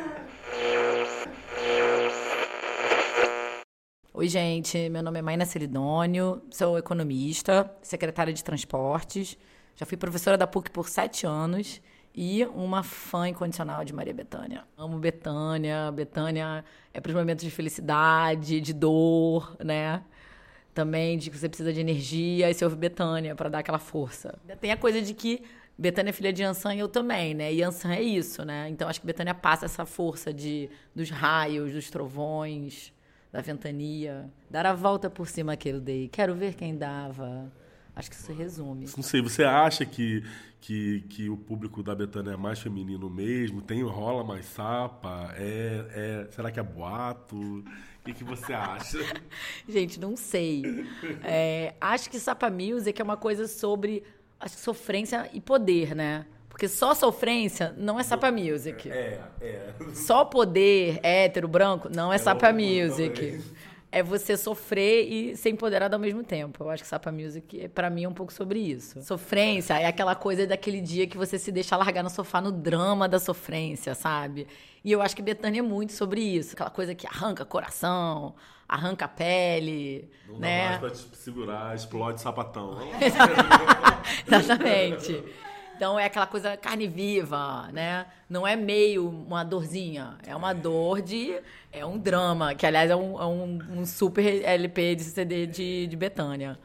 Oi, 4.18 4.26
gente. 4.26 4.88
Meu 4.88 5.00
nome 5.00 5.20
é 5.20 5.22
Maina 5.22 5.46
Ceridônio, 5.46 6.42
sou 6.50 6.76
economista, 6.76 7.72
secretária 7.80 8.32
de 8.32 8.42
transportes. 8.42 9.38
Já 9.76 9.86
fui 9.86 9.96
professora 9.96 10.36
da 10.36 10.44
PUC 10.44 10.72
por 10.72 10.88
sete 10.88 11.24
anos 11.24 11.80
e 12.12 12.44
uma 12.46 12.82
fã 12.82 13.28
incondicional 13.28 13.84
de 13.84 13.92
Maria 13.92 14.12
Bethânia. 14.12 14.64
Amo 14.76 14.98
Bethânia. 14.98 15.92
Bethânia 15.92 16.64
é 16.92 17.00
para 17.00 17.10
os 17.10 17.14
momentos 17.14 17.44
de 17.44 17.50
felicidade, 17.52 18.60
de 18.60 18.72
dor, 18.72 19.56
né? 19.64 20.02
Também 20.74 21.16
de 21.16 21.30
que 21.30 21.38
você 21.38 21.48
precisa 21.48 21.72
de 21.72 21.78
energia 21.78 22.50
e 22.50 22.54
você 22.54 22.64
ouve 22.64 22.74
Bethânia 22.74 23.36
para 23.36 23.48
dar 23.48 23.60
aquela 23.60 23.78
força. 23.78 24.36
Tem 24.60 24.72
a 24.72 24.76
coisa 24.76 25.00
de 25.00 25.14
que 25.14 25.44
Betânia 25.78 26.10
é 26.10 26.12
filha 26.12 26.32
de 26.32 26.42
Yansan 26.42 26.74
e 26.74 26.80
eu 26.80 26.88
também, 26.88 27.34
né? 27.34 27.52
E 27.52 27.58
Yansan 27.60 27.92
é 27.92 28.02
isso, 28.02 28.44
né? 28.44 28.68
Então 28.68 28.88
acho 28.88 29.00
que 29.00 29.06
Betânia 29.06 29.32
passa 29.32 29.66
essa 29.66 29.86
força 29.86 30.34
de 30.34 30.68
dos 30.92 31.08
raios, 31.08 31.70
dos 31.70 31.88
trovões, 31.88 32.92
da 33.32 33.40
ventania. 33.40 34.30
Dar 34.50 34.66
a 34.66 34.74
volta 34.74 35.10
por 35.10 35.28
cima 35.28 35.56
que 35.56 35.68
eu 35.68 35.80
dei. 35.80 36.08
Quero 36.08 36.34
ver 36.34 36.54
quem 36.54 36.76
dava. 36.76 37.50
Acho 37.94 38.10
que 38.10 38.16
isso 38.16 38.32
resume. 38.32 38.86
Não 38.96 39.02
sei, 39.02 39.20
você 39.20 39.42
acha 39.42 39.84
que, 39.84 40.22
que, 40.60 41.00
que 41.08 41.28
o 41.28 41.36
público 41.36 41.82
da 41.82 41.94
Betânia 41.94 42.32
é 42.32 42.36
mais 42.36 42.60
feminino 42.60 43.10
mesmo? 43.10 43.60
Tem 43.60 43.82
rola 43.82 44.22
mais 44.22 44.46
sapa? 44.46 45.34
É, 45.36 46.26
é, 46.28 46.30
será 46.30 46.50
que 46.52 46.60
é 46.60 46.62
boato? 46.62 47.36
O 47.36 47.64
que, 48.04 48.14
que 48.14 48.22
você 48.22 48.52
acha? 48.52 48.98
Gente, 49.68 49.98
não 49.98 50.16
sei. 50.16 50.62
É, 51.24 51.74
acho 51.80 52.08
que 52.08 52.20
Sapa 52.20 52.48
Music 52.48 53.00
é 53.00 53.04
uma 53.04 53.16
coisa 53.16 53.48
sobre 53.48 54.04
acho 54.40 54.54
que 54.54 54.62
sofrência 54.62 55.28
e 55.32 55.40
poder, 55.40 55.94
né? 55.94 56.24
Porque 56.58 56.66
só 56.66 56.92
sofrência 56.92 57.72
não 57.78 58.00
é 58.00 58.02
Sapa 58.02 58.32
Music. 58.32 58.90
É, 58.90 59.20
é. 59.40 59.70
Só 59.94 60.24
poder 60.24 60.98
hétero, 61.04 61.46
branco, 61.46 61.88
não 61.88 62.12
é, 62.12 62.16
É 62.16 62.18
Sapa 62.18 62.52
Music. 62.52 63.14
também. 63.14 63.40
É 63.92 64.02
você 64.02 64.36
sofrer 64.36 65.06
e 65.08 65.36
ser 65.36 65.50
empoderado 65.50 65.94
ao 65.94 66.00
mesmo 66.00 66.24
tempo. 66.24 66.64
Eu 66.64 66.68
acho 66.70 66.82
que 66.82 66.88
Sapa 66.88 67.12
Music, 67.12 67.60
é, 67.60 67.68
pra 67.68 67.88
mim, 67.88 68.02
é 68.04 68.08
um 68.08 68.12
pouco 68.12 68.32
sobre 68.32 68.58
isso. 68.58 69.00
Sofrência 69.02 69.78
é 69.78 69.86
aquela 69.86 70.16
coisa 70.16 70.48
daquele 70.48 70.80
dia 70.80 71.06
que 71.06 71.16
você 71.16 71.38
se 71.38 71.52
deixa 71.52 71.76
largar 71.76 72.02
no 72.02 72.10
sofá 72.10 72.40
no 72.40 72.50
drama 72.50 73.08
da 73.08 73.20
sofrência, 73.20 73.94
sabe? 73.94 74.48
E 74.84 74.90
eu 74.90 75.00
acho 75.00 75.14
que 75.14 75.22
Betânia 75.22 75.60
é 75.60 75.62
muito 75.62 75.92
sobre 75.92 76.20
isso. 76.20 76.54
Aquela 76.54 76.70
coisa 76.70 76.92
que 76.92 77.06
arranca 77.06 77.44
coração, 77.44 78.34
arranca 78.68 79.04
a 79.04 79.08
pele, 79.08 80.10
Não 80.26 80.34
dá 80.34 80.40
né? 80.40 80.68
mais 80.70 80.80
pra 80.80 80.90
te 80.90 81.16
segurar, 81.16 81.74
explode 81.76 82.20
sapatão. 82.20 82.78
Exatamente. 84.26 85.22
Então 85.78 85.96
é 85.96 86.06
aquela 86.06 86.26
coisa 86.26 86.56
carne 86.56 86.88
viva, 86.88 87.70
né? 87.72 88.04
Não 88.28 88.44
é 88.44 88.56
meio 88.56 89.08
uma 89.08 89.44
dorzinha, 89.44 90.18
é 90.26 90.34
uma 90.34 90.52
dor 90.52 91.00
de. 91.00 91.40
É 91.70 91.86
um 91.86 91.96
drama, 91.96 92.52
que 92.52 92.66
aliás 92.66 92.90
é 92.90 92.96
um, 92.96 93.16
é 93.16 93.24
um, 93.24 93.58
um 93.78 93.86
super 93.86 94.42
LP 94.44 94.96
de 94.96 95.04
CD 95.04 95.46
de, 95.46 95.86
de 95.86 95.96
Betânia. 95.96 96.58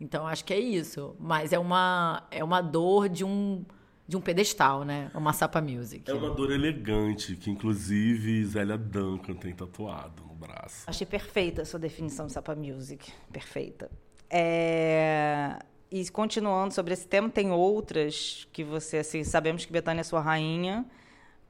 Então 0.00 0.24
acho 0.28 0.44
que 0.44 0.54
é 0.54 0.60
isso. 0.60 1.16
Mas 1.18 1.52
é 1.52 1.58
uma, 1.58 2.22
é 2.30 2.44
uma 2.44 2.60
dor 2.60 3.08
de 3.08 3.24
um, 3.24 3.64
de 4.06 4.16
um 4.16 4.20
pedestal, 4.20 4.84
né? 4.84 5.10
Uma 5.12 5.32
Sapa 5.32 5.60
Music. 5.60 6.08
É 6.08 6.14
uma 6.14 6.30
dor 6.30 6.52
elegante, 6.52 7.34
que 7.34 7.50
inclusive 7.50 8.44
Zélia 8.44 8.78
Duncan 8.78 9.34
tem 9.34 9.52
tatuado 9.52 10.22
no 10.22 10.36
braço. 10.36 10.84
Achei 10.86 11.04
perfeita 11.04 11.62
a 11.62 11.64
sua 11.64 11.80
definição 11.80 12.28
de 12.28 12.32
Sapa 12.32 12.54
Music. 12.54 13.12
Perfeita. 13.32 13.90
É, 14.30 15.58
E 15.94 16.08
continuando 16.08 16.72
sobre 16.72 16.94
esse 16.94 17.06
tema, 17.06 17.28
tem 17.28 17.50
outras 17.52 18.48
que 18.50 18.64
você, 18.64 18.96
assim, 18.98 19.22
sabemos 19.24 19.66
que 19.66 19.72
Betânia 19.72 20.00
é 20.00 20.04
sua 20.04 20.22
rainha, 20.22 20.86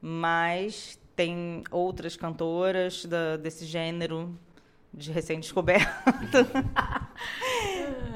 mas 0.00 0.98
tem 1.14 1.62
outras 1.70 2.16
cantoras 2.16 3.04
da- 3.04 3.36
desse 3.36 3.64
gênero 3.64 4.36
de 4.92 5.12
recém-descoberta. 5.12 5.92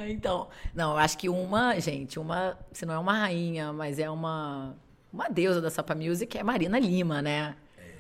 Então, 0.09 0.49
não, 0.73 0.93
eu 0.93 0.99
acho 0.99 1.19
que 1.19 1.29
uma, 1.29 1.79
gente, 1.81 2.17
uma, 2.19 2.57
se 2.73 2.87
não 2.87 2.95
é 2.95 2.99
uma 2.99 3.13
rainha, 3.19 3.73
mas 3.73 3.99
é 3.99 4.09
uma 4.09 4.77
uma 5.13 5.29
deusa 5.29 5.61
da 5.61 5.69
Sapa 5.71 5.95
Music 5.97 6.37
é 6.39 6.43
Marina 6.45 6.79
Lima, 6.79 7.21
né? 7.23 7.57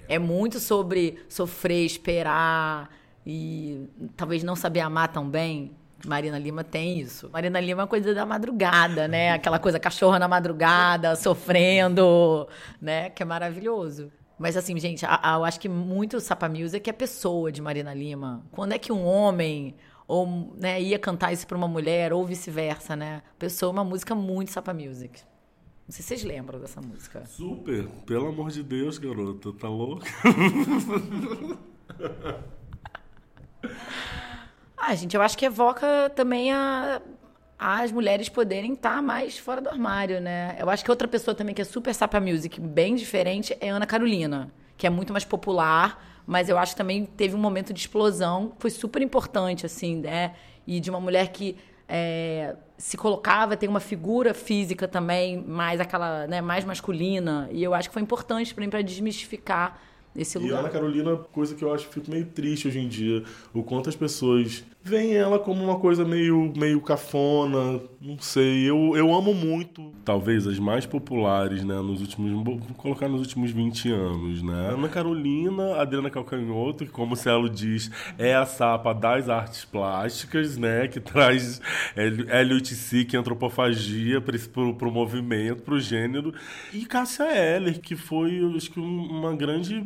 É 0.08 0.16
muito 0.18 0.60
sobre 0.60 1.18
sofrer, 1.28 1.84
esperar 1.84 2.90
e 3.26 3.88
talvez 4.16 4.44
não 4.44 4.54
saber 4.54 4.80
amar 4.80 5.08
tão 5.12 5.28
bem. 5.28 5.72
Marina 6.04 6.38
Lima 6.38 6.62
tem 6.62 6.98
isso. 7.00 7.28
Marina 7.32 7.58
Lima 7.60 7.80
é 7.80 7.84
uma 7.84 7.88
coisa 7.88 8.14
da 8.14 8.26
madrugada, 8.26 9.08
né? 9.08 9.32
Aquela 9.32 9.58
coisa 9.58 9.80
cachorra 9.80 10.18
na 10.18 10.28
madrugada, 10.28 11.16
sofrendo, 11.16 12.46
né? 12.80 13.08
Que 13.10 13.22
é 13.22 13.26
maravilhoso. 13.26 14.12
Mas 14.38 14.56
assim, 14.56 14.78
gente, 14.78 15.04
a- 15.06 15.18
a- 15.22 15.36
eu 15.38 15.44
acho 15.44 15.58
que 15.58 15.68
muito 15.68 16.20
Sapa 16.20 16.48
Music 16.48 16.88
é 16.88 16.92
pessoa 16.92 17.50
de 17.50 17.62
Marina 17.62 17.94
Lima. 17.94 18.44
Quando 18.52 18.72
é 18.72 18.78
que 18.78 18.92
um 18.92 19.04
homem 19.06 19.74
ou 20.06 20.52
né, 20.56 20.80
ia 20.80 20.98
cantar 20.98 21.32
isso 21.32 21.46
para 21.46 21.56
uma 21.56 21.66
mulher 21.66 22.12
ou 22.12 22.24
vice-versa, 22.24 22.94
né? 22.94 23.22
Pessoa 23.38 23.70
é 23.70 23.72
uma 23.72 23.84
música 23.84 24.14
muito 24.14 24.50
Sapa 24.52 24.74
Music. 24.74 25.20
Não 25.88 25.92
sei 25.92 26.02
se 26.02 26.08
vocês 26.08 26.24
lembram 26.24 26.60
dessa 26.60 26.80
música. 26.80 27.24
Super, 27.26 27.86
pelo 28.04 28.28
amor 28.28 28.50
de 28.50 28.62
Deus, 28.62 28.98
garota, 28.98 29.52
tá 29.52 29.68
louca? 29.68 30.06
Ah, 34.76 34.94
gente, 34.94 35.16
eu 35.16 35.22
acho 35.22 35.36
que 35.38 35.46
evoca 35.46 36.10
também 36.14 36.52
a, 36.52 37.00
as 37.58 37.90
mulheres 37.90 38.28
poderem 38.28 38.74
estar 38.74 39.02
mais 39.02 39.38
fora 39.38 39.60
do 39.60 39.68
armário, 39.68 40.20
né? 40.20 40.56
Eu 40.58 40.68
acho 40.68 40.84
que 40.84 40.90
outra 40.90 41.08
pessoa 41.08 41.34
também 41.34 41.54
que 41.54 41.62
é 41.62 41.64
super 41.64 41.94
Sapa 41.94 42.20
Music, 42.20 42.60
bem 42.60 42.94
diferente, 42.94 43.56
é 43.60 43.70
Ana 43.70 43.86
Carolina, 43.86 44.52
que 44.76 44.86
é 44.86 44.90
muito 44.90 45.12
mais 45.12 45.24
popular, 45.24 46.22
mas 46.26 46.48
eu 46.48 46.58
acho 46.58 46.72
que 46.72 46.78
também 46.78 47.06
teve 47.06 47.34
um 47.34 47.38
momento 47.38 47.72
de 47.72 47.80
explosão, 47.80 48.52
foi 48.58 48.70
super 48.70 49.00
importante, 49.00 49.64
assim, 49.64 49.96
né? 49.96 50.34
E 50.66 50.78
de 50.78 50.90
uma 50.90 51.00
mulher 51.00 51.28
que 51.28 51.56
é, 51.88 52.54
se 52.76 52.96
colocava, 52.96 53.56
tem 53.56 53.68
uma 53.68 53.80
figura 53.80 54.34
física 54.34 54.86
também, 54.86 55.42
mais 55.42 55.80
aquela, 55.80 56.26
né, 56.26 56.40
mais 56.40 56.64
masculina, 56.64 57.48
e 57.50 57.62
eu 57.62 57.72
acho 57.72 57.88
que 57.88 57.94
foi 57.94 58.02
importante 58.02 58.54
para 58.54 58.64
mim 58.64 58.70
para 58.70 58.82
desmistificar 58.82 59.80
esse 60.16 60.38
E 60.38 60.40
lugar. 60.40 60.60
Ana 60.60 60.68
Carolina, 60.70 61.16
coisa 61.16 61.54
que 61.54 61.62
eu 61.64 61.72
acho 61.72 61.88
que 61.88 61.94
fico 61.94 62.10
meio 62.10 62.26
triste 62.26 62.68
hoje 62.68 62.78
em 62.78 62.88
dia, 62.88 63.22
o 63.52 63.62
quanto 63.62 63.88
as 63.88 63.96
pessoas 63.96 64.64
veem 64.82 65.14
ela 65.14 65.38
como 65.38 65.62
uma 65.64 65.78
coisa 65.80 66.04
meio, 66.04 66.52
meio 66.56 66.80
cafona, 66.80 67.80
não 68.00 68.16
sei. 68.20 68.70
Eu, 68.70 68.96
eu 68.96 69.12
amo 69.12 69.34
muito, 69.34 69.92
talvez 70.04 70.46
as 70.46 70.58
mais 70.60 70.86
populares, 70.86 71.64
né, 71.64 71.74
nos 71.80 72.00
últimos, 72.00 72.30
vou 72.44 72.58
colocar 72.76 73.08
nos 73.08 73.20
últimos 73.20 73.50
20 73.50 73.90
anos, 73.90 74.42
né? 74.42 74.70
Ana 74.72 74.88
Carolina, 74.88 75.74
Adriana 75.76 76.08
Calcanhoto, 76.08 76.84
que 76.84 76.90
como 76.92 77.14
o 77.14 77.16
Celo 77.16 77.50
diz, 77.50 77.90
é 78.16 78.34
a 78.36 78.46
sapa 78.46 78.92
das 78.92 79.28
artes 79.28 79.64
plásticas, 79.64 80.56
né, 80.56 80.86
que 80.86 81.00
traz 81.00 81.60
L8C, 81.96 83.14
antropofagia 83.16 84.20
para 84.20 84.38
pro, 84.52 84.74
pro 84.74 84.90
movimento, 84.92 85.62
pro 85.62 85.80
gênero, 85.80 86.32
e 86.72 86.84
Cássia 86.86 87.24
Eller, 87.36 87.80
que 87.80 87.96
foi, 87.96 88.38
acho 88.56 88.70
que 88.70 88.78
um- 88.78 89.06
uma 89.10 89.34
grande 89.34 89.84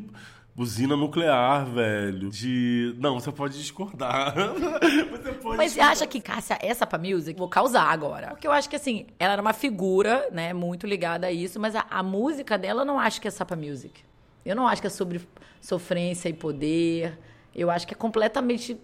usina 0.61 0.95
nuclear, 0.95 1.65
velho. 1.65 2.29
De. 2.31 2.95
Não, 2.99 3.19
você 3.19 3.33
pode 3.33 3.59
discordar. 3.59 4.35
você 5.11 5.33
pode 5.33 5.57
Mas 5.57 5.73
você 5.73 5.81
acha 5.81 6.07
que 6.07 6.21
Cássia 6.21 6.59
é 6.61 6.73
Sapa 6.75 6.99
Music? 6.99 7.39
Vou 7.39 7.49
causar 7.49 7.85
agora. 7.85 8.29
Porque 8.29 8.47
eu 8.47 8.53
acho 8.53 8.69
que, 8.69 8.77
assim, 8.77 9.07
ela 9.19 9.33
era 9.33 9.43
uma 9.43 9.55
figura, 9.55 10.29
né, 10.31 10.53
muito 10.53 10.87
ligada 10.87 11.27
a 11.27 11.33
isso, 11.33 11.59
mas 11.59 11.75
a, 11.75 11.87
a 11.91 12.03
música 12.03 12.59
dela 12.59 12.83
eu 12.83 12.87
não 12.87 12.99
acho 12.99 13.21
que 13.21 13.29
é 13.29 13.31
Sapa 13.31 13.57
Music. 13.57 14.03
Eu 14.45 14.55
não 14.55 14.69
acho 14.69 14.83
que 14.83 14.87
é 14.87 14.91
sobre 14.91 15.27
sofrência 15.61 16.29
e 16.29 16.33
poder. 16.35 17.19
Eu 17.55 17.71
acho 17.71 17.87
que 17.87 17.95
é 17.95 17.97
completamente. 17.97 18.79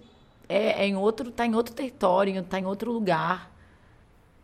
É, 0.48 0.84
é 0.84 0.86
em 0.86 0.96
outro. 0.96 1.30
tá 1.30 1.44
em 1.44 1.54
outro 1.54 1.74
território, 1.74 2.42
tá 2.42 2.58
em 2.58 2.64
outro 2.64 2.90
lugar. 2.90 3.54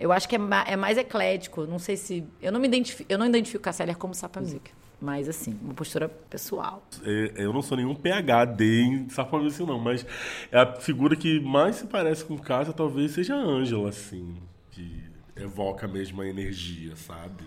Eu 0.03 0.13
acho 0.13 0.29
que 0.29 0.35
é, 0.35 0.39
ma- 0.39 0.65
é 0.67 0.77
mais 0.77 0.99
eclético. 0.99 1.67
Não 1.67 1.79
sei 1.79 1.97
se. 1.97 2.25
Eu 2.41 2.51
não 2.53 2.59
me 2.61 2.67
identifico. 2.67 3.11
Eu 3.11 3.19
não 3.19 3.27
identifico 3.27 3.63
Cássia 3.63 3.85
Eller 3.85 3.97
como 3.97 4.15
Sapa 4.15 4.41
Music. 4.41 4.71
Mas, 5.01 5.29
assim, 5.29 5.59
uma 5.63 5.75
postura 5.75 6.09
pessoal. 6.09 6.83
É, 7.05 7.33
Eu 7.45 7.53
não 7.53 7.61
sou 7.63 7.77
nenhum 7.77 7.95
PhD 7.95 8.83
em 8.83 9.09
sapamento, 9.09 9.67
não, 9.67 9.79
mas 9.79 10.07
é 10.51 10.59
a 10.59 10.75
figura 10.77 11.17
que 11.17 11.41
mais 11.41 11.77
se 11.77 11.87
parece 11.87 12.25
com 12.25 12.39
Cássia 12.39 12.73
talvez 12.73 13.11
seja 13.13 13.35
a 13.35 13.39
Ângela, 13.39 13.89
assim, 13.89 14.37
que 14.71 15.03
evoca 15.37 15.89
mesmo 15.89 16.23
a 16.23 16.27
energia, 16.29 16.95
sabe? 16.95 17.45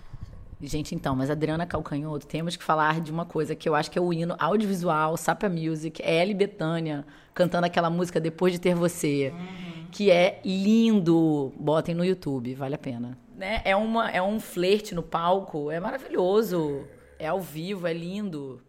Gente, 0.61 0.95
então, 0.95 1.15
mas 1.15 1.29
Adriana 1.29 1.65
Calcanhoto, 1.65 2.25
temos 2.25 2.55
que 2.57 2.63
falar 2.63 2.99
de 2.99 3.11
uma 3.11 3.25
coisa 3.25 3.55
que 3.55 3.67
eu 3.69 3.75
acho 3.75 3.91
que 3.91 3.97
é 3.99 4.01
o 4.01 4.11
hino 4.11 4.35
audiovisual, 4.39 5.15
Sapa 5.17 5.47
Music, 5.49 6.01
é 6.03 6.21
Ellie 6.21 6.33
Betânia 6.33 7.05
cantando 7.33 7.65
aquela 7.67 7.89
música 7.89 8.19
Depois 8.19 8.51
de 8.53 8.59
Ter 8.59 8.73
Você. 8.75 9.33
Que 9.91 10.11
é 10.11 10.39
lindo. 10.43 11.53
Botem 11.57 11.95
no 11.95 12.03
YouTube, 12.03 12.53
vale 12.55 12.75
a 12.75 12.77
pena. 12.77 13.17
Né? 13.35 13.61
É, 13.65 13.75
uma, 13.75 14.09
é 14.09 14.21
um 14.21 14.39
flerte 14.39 14.95
no 14.95 15.03
palco, 15.03 15.69
é 15.69 15.79
maravilhoso. 15.79 16.85
É 17.17 17.27
ao 17.27 17.41
vivo, 17.41 17.87
é 17.87 17.93
lindo. 17.93 18.61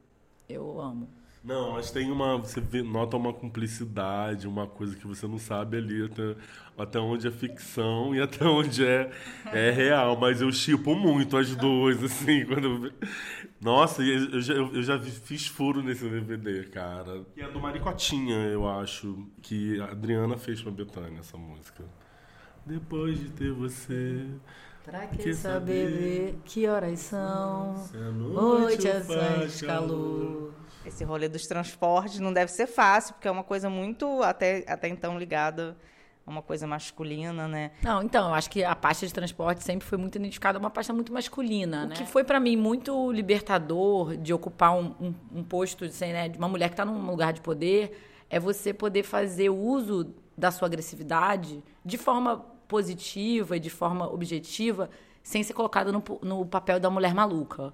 Eu 0.48 0.80
amo. 0.80 1.08
Não, 1.46 1.74
mas 1.74 1.92
tem 1.92 2.10
uma. 2.10 2.38
Você 2.38 2.60
vê, 2.60 2.82
nota 2.82 3.16
uma 3.16 3.32
cumplicidade, 3.32 4.48
uma 4.48 4.66
coisa 4.66 4.96
que 4.96 5.06
você 5.06 5.28
não 5.28 5.38
sabe 5.38 5.76
ali 5.76 6.04
até, 6.04 6.34
até 6.76 6.98
onde 6.98 7.28
é 7.28 7.30
ficção 7.30 8.12
e 8.12 8.20
até 8.20 8.44
onde 8.50 8.84
é, 8.84 9.12
é 9.52 9.70
real. 9.70 10.16
Mas 10.16 10.40
eu 10.40 10.50
chipo 10.50 10.96
muito 10.96 11.36
as 11.36 11.54
duas, 11.54 12.02
assim. 12.02 12.44
Quando 12.46 12.86
eu... 12.86 12.92
Nossa, 13.60 14.02
eu 14.02 14.40
já, 14.40 14.54
eu 14.54 14.82
já 14.82 14.98
fiz 14.98 15.46
furo 15.46 15.84
nesse 15.84 16.08
DVD, 16.08 16.64
cara. 16.64 17.24
E 17.36 17.40
é 17.40 17.48
do 17.48 17.60
Maricotinha, 17.60 18.48
eu 18.48 18.68
acho, 18.68 19.16
que 19.40 19.80
a 19.80 19.92
Adriana 19.92 20.36
fez 20.36 20.60
pra 20.60 20.72
Betânia 20.72 21.20
essa 21.20 21.38
música. 21.38 21.84
Depois 22.66 23.20
de 23.20 23.30
ter 23.30 23.52
você. 23.52 24.26
Pra 24.84 25.06
que, 25.06 25.32
saber, 25.32 26.38
que 26.44 26.66
horas 26.66 26.98
são? 26.98 27.76
Se 27.76 27.96
a 27.96 28.10
noite, 28.10 28.84
noite 28.84 29.06
faz 29.06 29.62
calor. 29.62 30.52
Esse 30.86 31.04
rolê 31.04 31.28
dos 31.28 31.46
transportes 31.46 32.20
não 32.20 32.32
deve 32.32 32.50
ser 32.50 32.66
fácil, 32.66 33.14
porque 33.14 33.28
é 33.28 33.30
uma 33.30 33.44
coisa 33.44 33.68
muito, 33.68 34.22
até, 34.22 34.64
até 34.66 34.88
então, 34.88 35.18
ligada 35.18 35.76
a 36.26 36.30
uma 36.30 36.42
coisa 36.42 36.66
masculina, 36.66 37.46
né? 37.46 37.70
Não, 37.82 38.02
então, 38.02 38.28
eu 38.28 38.34
acho 38.34 38.50
que 38.50 38.64
a 38.64 38.74
pasta 38.74 39.06
de 39.06 39.12
transporte 39.12 39.62
sempre 39.62 39.86
foi 39.86 39.96
muito 39.96 40.16
identificada 40.16 40.58
uma 40.58 40.70
pasta 40.70 40.92
muito 40.92 41.12
masculina, 41.12 41.84
o 41.84 41.88
né? 41.88 41.96
que 41.96 42.04
foi 42.04 42.24
para 42.24 42.40
mim 42.40 42.56
muito 42.56 43.12
libertador 43.12 44.16
de 44.16 44.32
ocupar 44.32 44.74
um, 44.74 44.94
um, 45.00 45.14
um 45.36 45.44
posto 45.44 45.86
de, 45.86 45.92
assim, 45.92 46.12
né, 46.12 46.28
de 46.28 46.38
uma 46.38 46.48
mulher 46.48 46.68
que 46.68 46.74
está 46.74 46.84
num 46.84 47.06
lugar 47.06 47.32
de 47.32 47.40
poder, 47.40 47.96
é 48.28 48.40
você 48.40 48.74
poder 48.74 49.04
fazer 49.04 49.50
uso 49.50 50.12
da 50.36 50.50
sua 50.50 50.66
agressividade 50.66 51.62
de 51.84 51.96
forma 51.96 52.38
positiva 52.66 53.56
e 53.56 53.60
de 53.60 53.70
forma 53.70 54.12
objetiva, 54.12 54.90
sem 55.22 55.42
ser 55.42 55.52
colocada 55.52 55.92
no, 55.92 56.02
no 56.22 56.44
papel 56.44 56.80
da 56.80 56.90
mulher 56.90 57.14
maluca, 57.14 57.72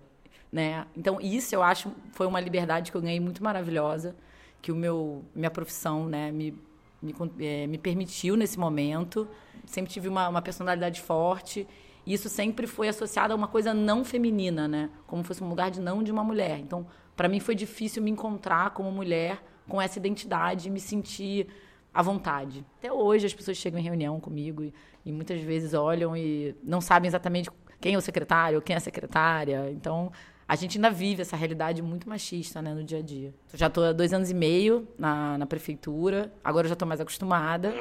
né? 0.52 0.86
Então 0.94 1.18
isso 1.20 1.54
eu 1.54 1.62
acho 1.62 1.90
foi 2.12 2.26
uma 2.26 2.38
liberdade 2.38 2.92
que 2.92 2.96
eu 2.96 3.00
ganhei 3.00 3.18
muito 3.18 3.42
maravilhosa, 3.42 4.14
que 4.60 4.70
o 4.70 4.76
meu 4.76 5.24
minha 5.34 5.50
profissão, 5.50 6.06
né, 6.06 6.30
me 6.30 6.54
me, 7.02 7.14
é, 7.40 7.66
me 7.66 7.76
permitiu 7.76 8.36
nesse 8.36 8.58
momento. 8.58 9.28
Sempre 9.66 9.92
tive 9.92 10.08
uma, 10.08 10.28
uma 10.28 10.40
personalidade 10.40 11.00
forte. 11.00 11.66
E 12.06 12.14
isso 12.14 12.28
sempre 12.28 12.66
foi 12.66 12.88
associado 12.88 13.32
a 13.32 13.36
uma 13.36 13.48
coisa 13.48 13.74
não 13.74 14.04
feminina, 14.04 14.66
né? 14.66 14.90
Como 15.06 15.22
fosse 15.22 15.42
um 15.42 15.48
lugar 15.48 15.70
de 15.70 15.80
não 15.80 16.02
de 16.02 16.10
uma 16.10 16.24
mulher. 16.24 16.58
Então, 16.58 16.86
para 17.16 17.28
mim 17.28 17.40
foi 17.40 17.54
difícil 17.54 18.02
me 18.02 18.10
encontrar 18.10 18.70
como 18.70 18.90
mulher 18.90 19.42
com 19.68 19.80
essa 19.80 19.98
identidade 19.98 20.68
e 20.68 20.70
me 20.70 20.80
sentir 20.80 21.48
à 21.92 22.02
vontade. 22.02 22.64
Até 22.78 22.92
hoje 22.92 23.26
as 23.26 23.34
pessoas 23.34 23.56
chegam 23.56 23.78
em 23.78 23.82
reunião 23.82 24.18
comigo 24.18 24.62
e, 24.62 24.74
e 25.04 25.12
muitas 25.12 25.40
vezes 25.40 25.74
olham 25.74 26.16
e 26.16 26.56
não 26.62 26.80
sabem 26.80 27.06
exatamente 27.06 27.50
quem 27.80 27.94
é 27.94 27.98
o 27.98 28.00
secretário, 28.00 28.60
quem 28.62 28.74
é 28.74 28.76
a 28.76 28.80
secretária. 28.80 29.70
Então, 29.70 30.10
a 30.46 30.56
gente 30.56 30.78
ainda 30.78 30.90
vive 30.90 31.22
essa 31.22 31.36
realidade 31.36 31.80
muito 31.82 32.08
machista 32.08 32.60
né, 32.60 32.74
no 32.74 32.84
dia 32.84 32.98
a 32.98 33.02
dia. 33.02 33.34
Eu 33.52 33.58
já 33.58 33.68
estou 33.68 33.84
há 33.84 33.92
dois 33.92 34.12
anos 34.12 34.30
e 34.30 34.34
meio 34.34 34.86
na, 34.98 35.38
na 35.38 35.46
prefeitura, 35.46 36.32
agora 36.42 36.66
eu 36.66 36.68
já 36.68 36.74
estou 36.74 36.86
mais 36.86 37.00
acostumada. 37.00 37.72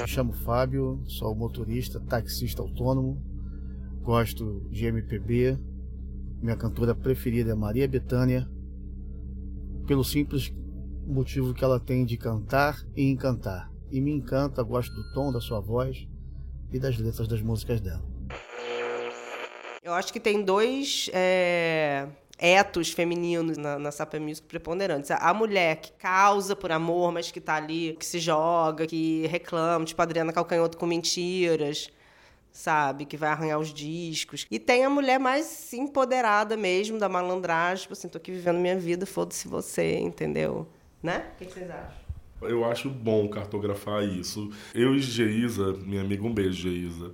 Me 0.00 0.08
chamo 0.08 0.32
Fábio, 0.32 1.02
sou 1.06 1.34
motorista, 1.34 2.00
taxista 2.00 2.62
autônomo, 2.62 3.22
gosto 4.02 4.66
de 4.70 4.86
MPB. 4.86 5.58
Minha 6.42 6.56
cantora 6.56 6.94
preferida 6.94 7.52
é 7.52 7.54
Maria 7.54 7.88
Bethânia, 7.88 8.48
pelo 9.86 10.04
simples 10.04 10.52
motivo 11.06 11.54
que 11.54 11.64
ela 11.64 11.78
tem 11.78 12.04
de 12.04 12.16
cantar 12.16 12.82
e 12.96 13.10
encantar. 13.10 13.70
E 13.90 14.00
me 14.00 14.10
encanta, 14.10 14.62
gosto 14.62 14.94
do 14.94 15.12
tom 15.12 15.32
da 15.32 15.40
sua 15.40 15.60
voz 15.60 16.08
e 16.72 16.78
das 16.78 16.98
letras 16.98 17.28
das 17.28 17.40
músicas 17.40 17.80
dela. 17.80 18.13
Eu 19.84 19.92
acho 19.92 20.10
que 20.10 20.18
tem 20.18 20.42
dois 20.42 21.10
é, 21.12 22.08
etos 22.38 22.90
femininos 22.90 23.58
na, 23.58 23.78
na 23.78 23.92
Sapa 23.92 24.18
Music 24.18 24.48
preponderantes. 24.48 25.10
A 25.10 25.34
mulher 25.34 25.76
que 25.76 25.92
causa 25.92 26.56
por 26.56 26.72
amor, 26.72 27.12
mas 27.12 27.30
que 27.30 27.38
está 27.38 27.56
ali, 27.56 27.94
que 28.00 28.06
se 28.06 28.18
joga, 28.18 28.86
que 28.86 29.26
reclama, 29.26 29.84
tipo 29.84 30.00
a 30.00 30.04
Adriana 30.04 30.32
Calcanhoto 30.32 30.78
com 30.78 30.86
mentiras 30.86 31.90
sabe? 32.50 33.04
Que 33.04 33.16
vai 33.16 33.30
arranhar 33.30 33.58
os 33.58 33.74
discos. 33.74 34.46
E 34.48 34.60
tem 34.60 34.84
a 34.84 34.88
mulher 34.88 35.18
mais 35.18 35.72
empoderada 35.72 36.56
mesmo, 36.56 36.98
da 36.98 37.08
malandragem, 37.08 37.82
tipo 37.82 37.92
assim, 37.92 38.08
tô 38.08 38.16
aqui 38.16 38.30
vivendo 38.30 38.58
minha 38.58 38.78
vida, 38.78 39.04
foda-se 39.04 39.48
você, 39.48 39.98
entendeu? 39.98 40.66
Né? 41.02 41.26
O 41.34 41.36
que 41.36 41.52
vocês 41.52 41.68
acham? 41.68 42.03
Eu 42.42 42.64
acho 42.64 42.90
bom 42.90 43.26
cartografar 43.28 44.06
isso. 44.06 44.50
Eu 44.74 44.94
e 44.94 45.00
Geisa, 45.00 45.72
minha 45.84 46.02
amiga, 46.02 46.26
um 46.26 46.32
beijo, 46.32 46.68
Geisa. 46.68 47.10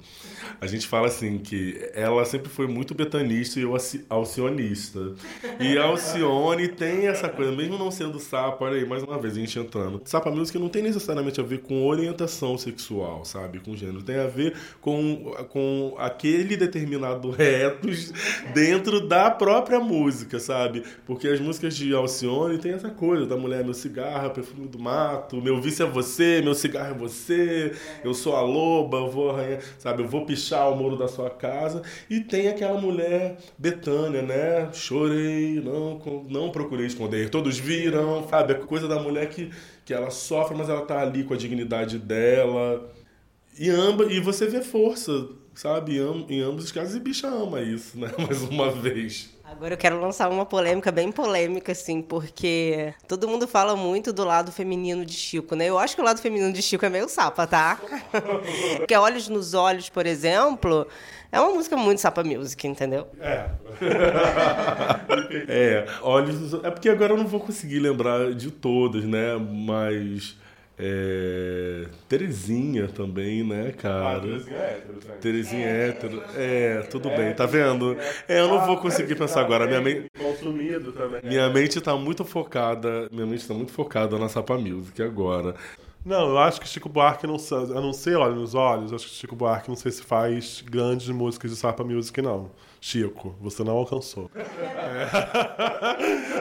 A 0.61 0.66
gente 0.66 0.87
fala 0.87 1.06
assim 1.06 1.38
que 1.38 1.78
ela 1.94 2.24
sempre 2.24 2.48
foi 2.48 2.66
muito 2.66 2.94
betanista 2.94 3.59
e 3.59 3.62
eu 3.62 3.76
alcionista. 4.09 5.14
E 5.61 5.76
Alcione 5.78 6.68
tem 6.68 7.06
essa 7.06 7.28
coisa, 7.28 7.52
mesmo 7.52 7.78
não 7.78 7.90
sendo 7.90 8.18
sapa, 8.18 8.64
olha 8.64 8.76
aí, 8.76 8.87
mais 8.87 9.02
uma 9.02 9.18
vez, 9.18 9.37
a 9.37 9.40
gente 9.40 9.59
entrando. 9.59 10.00
Sapa 10.04 10.30
Music 10.30 10.59
não 10.59 10.68
tem 10.68 10.83
necessariamente 10.83 11.40
a 11.40 11.44
ver 11.44 11.61
com 11.61 11.87
orientação 11.87 12.59
sexual, 12.59 13.24
sabe? 13.24 13.61
Com 13.61 13.76
gênero. 13.76 14.02
Tem 14.02 14.18
a 14.18 14.26
ver 14.26 14.56
com, 14.80 15.33
com 15.50 15.94
aquele 15.98 16.56
determinado 16.56 17.30
retos 17.30 18.12
dentro 18.52 19.06
da 19.06 19.30
própria 19.30 19.78
música, 19.78 20.40
sabe? 20.40 20.83
Porque 21.06 21.28
as 21.28 21.40
músicas 21.40 21.76
de 21.76 21.94
Alcione 21.94 22.59
tem 22.59 22.72
essa 22.72 22.90
coisa 22.90 23.26
da 23.26 23.37
mulher, 23.37 23.64
meu 23.64 23.74
cigarro, 23.74 24.30
perfume 24.30 24.66
do 24.66 24.78
mar 24.78 25.19
meu 25.33 25.61
vício 25.61 25.85
é 25.85 25.88
você, 25.88 26.40
meu 26.42 26.54
cigarro 26.54 26.94
é 26.94 26.98
você, 26.98 27.72
eu 28.04 28.14
sou 28.14 28.37
a 28.37 28.40
loba, 28.42 28.98
eu 28.98 29.11
vou 29.11 29.30
arranhar, 29.30 29.61
sabe, 29.78 30.02
eu 30.02 30.09
vou 30.09 30.24
pichar 30.26 30.70
o 30.70 30.76
muro 30.76 30.96
da 30.96 31.09
sua 31.09 31.30
casa. 31.30 31.83
E 32.09 32.20
tem 32.20 32.48
aquela 32.48 32.80
mulher 32.80 33.38
Betânia, 33.59 34.22
né? 34.22 34.72
Chorei, 34.72 35.61
não, 35.61 36.00
não 36.28 36.50
procurei 36.50 36.87
esconder, 36.87 37.30
todos 37.30 37.59
viram, 37.59 38.26
sabe? 38.28 38.52
A 38.52 38.59
coisa 38.59 38.87
da 38.88 39.00
mulher 39.00 39.28
que, 39.28 39.50
que 39.85 39.92
ela 39.94 40.11
sofre, 40.11 40.56
mas 40.56 40.68
ela 40.68 40.83
tá 40.83 41.00
ali 41.00 41.24
com 41.24 41.35
a 41.35 41.37
dignidade 41.37 41.98
dela. 41.98 42.90
E, 43.59 43.68
amba, 43.68 44.04
e 44.04 44.20
você 44.20 44.46
vê 44.46 44.62
força, 44.62 45.28
sabe? 45.54 45.98
Em 46.28 46.40
ambos 46.40 46.64
os 46.64 46.72
casos, 46.72 46.94
e 46.94 47.00
bicha 47.00 47.28
ama 47.28 47.61
isso, 47.61 47.98
né? 47.98 48.11
Mais 48.18 48.42
uma 48.42 48.70
vez. 48.70 49.37
Agora 49.50 49.74
eu 49.74 49.78
quero 49.78 50.00
lançar 50.00 50.30
uma 50.30 50.46
polêmica 50.46 50.92
bem 50.92 51.10
polêmica, 51.10 51.72
assim, 51.72 52.00
porque 52.00 52.94
todo 53.08 53.26
mundo 53.26 53.48
fala 53.48 53.74
muito 53.74 54.12
do 54.12 54.24
lado 54.24 54.52
feminino 54.52 55.04
de 55.04 55.12
Chico, 55.12 55.56
né? 55.56 55.66
Eu 55.66 55.76
acho 55.76 55.96
que 55.96 56.00
o 56.00 56.04
lado 56.04 56.20
feminino 56.20 56.52
de 56.52 56.62
Chico 56.62 56.86
é 56.86 56.88
meio 56.88 57.08
sapa, 57.08 57.48
tá? 57.48 57.76
porque 58.78 58.94
Olhos 58.94 59.28
nos 59.28 59.52
Olhos, 59.52 59.88
por 59.88 60.06
exemplo, 60.06 60.86
é 61.32 61.40
uma 61.40 61.52
música 61.52 61.76
muito 61.76 62.00
sapa 62.00 62.22
music, 62.22 62.64
entendeu? 62.68 63.08
É. 63.20 63.46
é, 65.48 65.86
Olhos 66.00 66.40
nos 66.40 66.64
É 66.64 66.70
porque 66.70 66.88
agora 66.88 67.14
eu 67.14 67.18
não 67.18 67.26
vou 67.26 67.40
conseguir 67.40 67.80
lembrar 67.80 68.32
de 68.32 68.52
todas, 68.52 69.04
né? 69.04 69.36
Mas 69.36 70.36
é, 70.82 71.86
Terezinha 72.08 72.88
também, 72.88 73.46
né, 73.46 73.72
cara? 73.72 74.16
Ah, 74.16 74.20
Terezinha 74.20 74.56
é 74.56 74.70
hétero. 74.70 74.94
Né? 74.94 75.14
Terezinha 75.20 75.66
é 75.66 75.88
hétero. 75.88 76.22
É, 76.34 76.82
tudo 76.90 77.08
é, 77.10 77.16
bem, 77.16 77.34
tá 77.34 77.44
vendo? 77.44 77.96
É, 78.26 78.40
eu 78.40 78.48
não 78.48 78.64
vou 78.64 78.78
conseguir 78.78 79.14
pensar 79.14 79.42
agora. 79.42 79.66
Minha 79.66 79.80
mente. 79.82 80.10
Consumido 80.18 80.92
também. 80.92 81.20
Minha 81.22 81.50
mente 81.50 81.80
tá 81.80 81.94
muito 81.96 82.24
focada. 82.24 83.08
Minha 83.12 83.26
mente 83.26 83.46
tá 83.46 83.52
muito 83.52 83.72
focada 83.72 84.18
na 84.18 84.28
Sapa 84.30 84.56
Music 84.56 85.02
agora. 85.02 85.54
Não, 86.02 86.30
eu 86.30 86.38
acho 86.38 86.58
que 86.58 86.66
Chico 86.66 86.88
Buarque 86.88 87.26
não 87.26 87.36
a 87.36 87.80
não 87.80 87.92
ser 87.92 88.16
Olho 88.16 88.34
nos 88.34 88.54
Olhos, 88.54 88.90
acho 88.90 89.06
que 89.06 89.12
Chico 89.12 89.36
Buarque 89.36 89.68
não 89.68 89.76
sei 89.76 89.92
se 89.92 90.02
faz 90.02 90.62
grandes 90.62 91.10
músicas 91.10 91.50
de 91.50 91.58
Sapa 91.58 91.84
Music, 91.84 92.22
não. 92.22 92.50
Chico, 92.80 93.36
você 93.38 93.62
não 93.62 93.76
alcançou. 93.76 94.30
É. 94.34 94.46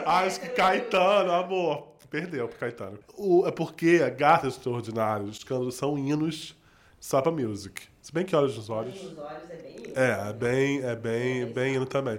acho 0.06 0.40
que 0.40 0.48
Caetano, 0.48 1.30
amor, 1.30 1.89
Perdeu 2.10 2.48
pro 2.48 2.58
Caetano. 2.58 2.98
O, 3.16 3.46
é 3.46 3.52
porque 3.52 4.02
a 4.04 4.10
Gata 4.10 4.48
Extraordinária, 4.48 5.24
os 5.24 5.38
escândalos 5.38 5.76
são 5.76 5.96
hinos 5.96 6.56
Sapa 6.98 7.30
Music. 7.30 7.82
Se 8.02 8.12
bem 8.12 8.24
que 8.24 8.34
Olhos 8.34 8.56
nos 8.56 8.68
Olhos. 8.68 8.98
Olhos 8.98 9.10
nos 9.10 9.18
Olhos 9.18 9.50
é 9.50 9.56
bem 9.56 9.76
hino. 9.76 9.92
É, 9.94 10.28
é 10.28 10.32
bem, 10.32 10.82
é 10.82 10.96
bem, 10.96 11.42
é 11.42 11.46
bem 11.46 11.74
hino 11.76 11.86
também. 11.86 12.18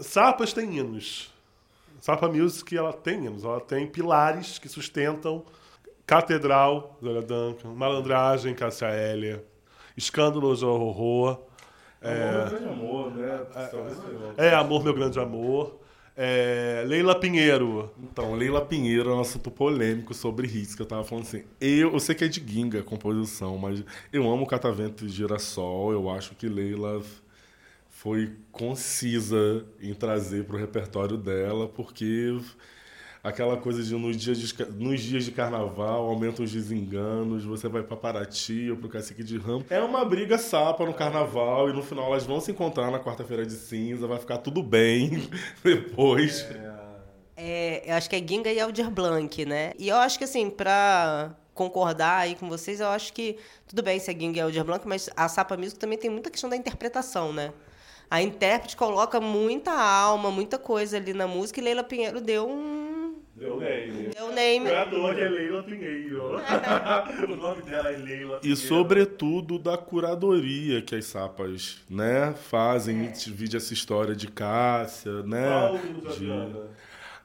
Sapas 0.00 0.52
tem 0.52 0.78
hinos. 0.78 1.32
Sapa 2.00 2.28
Music, 2.28 2.76
ela 2.76 2.92
tem 2.92 3.26
hinos. 3.26 3.44
Ela 3.44 3.60
tem 3.60 3.86
pilares 3.86 4.58
que 4.58 4.68
sustentam 4.68 5.44
Catedral, 6.06 6.96
Zora 7.02 7.20
Duncan, 7.20 7.74
Malandragem, 7.74 8.54
Cássia 8.54 8.86
Hélia, 8.86 9.44
Escândalos 9.96 10.60
de 10.60 10.64
Horror. 10.64 11.40
É, 12.00 12.30
amor, 12.30 12.40
meu 12.40 12.48
grande 12.48 12.68
amor, 12.68 13.10
né? 13.14 13.46
É, 14.36 14.46
é, 14.46 14.54
Amor, 14.54 14.84
meu 14.84 14.94
grande 14.94 15.18
amor. 15.18 15.80
É, 16.20 16.82
Leila 16.84 17.14
Pinheiro. 17.14 17.92
Então, 18.02 18.34
Leila 18.34 18.60
Pinheiro 18.60 19.10
é 19.10 19.14
um 19.14 19.20
assunto 19.20 19.52
polêmico 19.52 20.12
sobre 20.12 20.48
hits, 20.48 20.74
que 20.74 20.82
eu 20.82 20.86
tava 20.86 21.04
falando 21.04 21.22
assim. 21.22 21.44
Eu, 21.60 21.92
eu 21.92 22.00
sei 22.00 22.12
que 22.12 22.24
é 22.24 22.28
de 22.28 22.44
Ginga 22.44 22.80
a 22.80 22.82
composição, 22.82 23.56
mas 23.56 23.84
eu 24.12 24.28
amo 24.28 24.44
Catavento 24.44 25.04
e 25.04 25.08
Girassol. 25.08 25.92
Eu 25.92 26.10
acho 26.10 26.34
que 26.34 26.48
Leila 26.48 27.00
foi 27.88 28.32
concisa 28.50 29.64
em 29.80 29.94
trazer 29.94 30.44
para 30.44 30.56
o 30.56 30.58
repertório 30.58 31.16
dela, 31.16 31.68
porque 31.68 32.36
Aquela 33.22 33.56
coisa 33.56 33.82
de 33.82 33.94
nos 33.94 34.16
dias 34.16 34.38
de, 34.38 34.64
nos 34.72 35.00
dias 35.00 35.24
de 35.24 35.32
carnaval, 35.32 36.06
aumentam 36.08 36.44
os 36.44 36.52
desenganos, 36.52 37.44
você 37.44 37.68
vai 37.68 37.82
pra 37.82 37.96
Paraty 37.96 38.70
ou 38.70 38.76
pro 38.76 38.88
Cacique 38.88 39.24
de 39.24 39.36
Ramo. 39.36 39.64
É 39.68 39.80
uma 39.80 40.04
briga 40.04 40.38
sapa 40.38 40.86
no 40.86 40.94
carnaval 40.94 41.68
e 41.68 41.72
no 41.72 41.82
final 41.82 42.06
elas 42.06 42.24
vão 42.24 42.40
se 42.40 42.52
encontrar 42.52 42.90
na 42.90 43.00
quarta-feira 43.00 43.44
de 43.44 43.54
cinza, 43.54 44.06
vai 44.06 44.18
ficar 44.18 44.38
tudo 44.38 44.62
bem 44.62 45.28
depois. 45.64 46.46
É, 47.36 47.82
eu 47.88 47.94
acho 47.94 48.10
que 48.10 48.16
é 48.16 48.18
Ginga 48.18 48.52
e 48.52 48.58
Aldir 48.58 48.90
Blanc, 48.90 49.44
né? 49.44 49.72
E 49.78 49.88
eu 49.88 49.96
acho 49.96 50.18
que, 50.18 50.24
assim, 50.24 50.50
pra 50.50 51.36
concordar 51.54 52.18
aí 52.18 52.34
com 52.34 52.48
vocês, 52.48 52.80
eu 52.80 52.88
acho 52.88 53.12
que 53.12 53.36
tudo 53.66 53.82
bem 53.82 54.00
se 54.00 54.10
é 54.10 54.14
Ginga 54.18 54.38
e 54.38 54.40
Aldir 54.40 54.64
Blanc, 54.64 54.86
mas 54.86 55.08
a 55.16 55.28
Sapa 55.28 55.56
Music 55.56 55.78
também 55.78 55.96
tem 55.96 56.10
muita 56.10 56.30
questão 56.30 56.50
da 56.50 56.56
interpretação, 56.56 57.32
né? 57.32 57.52
A 58.10 58.22
intérprete 58.22 58.76
coloca 58.76 59.20
muita 59.20 59.70
alma, 59.70 60.30
muita 60.30 60.58
coisa 60.58 60.96
ali 60.96 61.12
na 61.12 61.26
música 61.28 61.60
e 61.60 61.62
Leila 61.62 61.84
Pinheiro 61.84 62.20
deu 62.20 62.48
um. 62.48 62.87
Deu 63.38 63.60
name. 63.60 64.08
Deu 64.08 64.32
name. 64.32 64.70
Adoro 64.70 65.18
é 65.18 65.28
Leila 65.28 65.62
Pinheiro. 65.62 66.36
o 67.32 67.36
nome 67.36 67.62
dela 67.62 67.90
é 67.90 67.96
Leila 67.96 68.40
E 68.42 68.56
sobretudo 68.56 69.58
da 69.58 69.78
curadoria 69.78 70.82
que 70.82 70.94
as 70.96 71.04
sapas, 71.06 71.78
né, 71.88 72.34
fazem, 72.34 73.10
divide 73.12 73.56
essa 73.56 73.72
história 73.72 74.14
de 74.16 74.26
Cássia, 74.28 75.22
né? 75.22 75.46
Qual 75.46 75.74
o 75.74 76.00
da 76.00 76.10
de- 76.10 76.30
Adriana? 76.30 76.66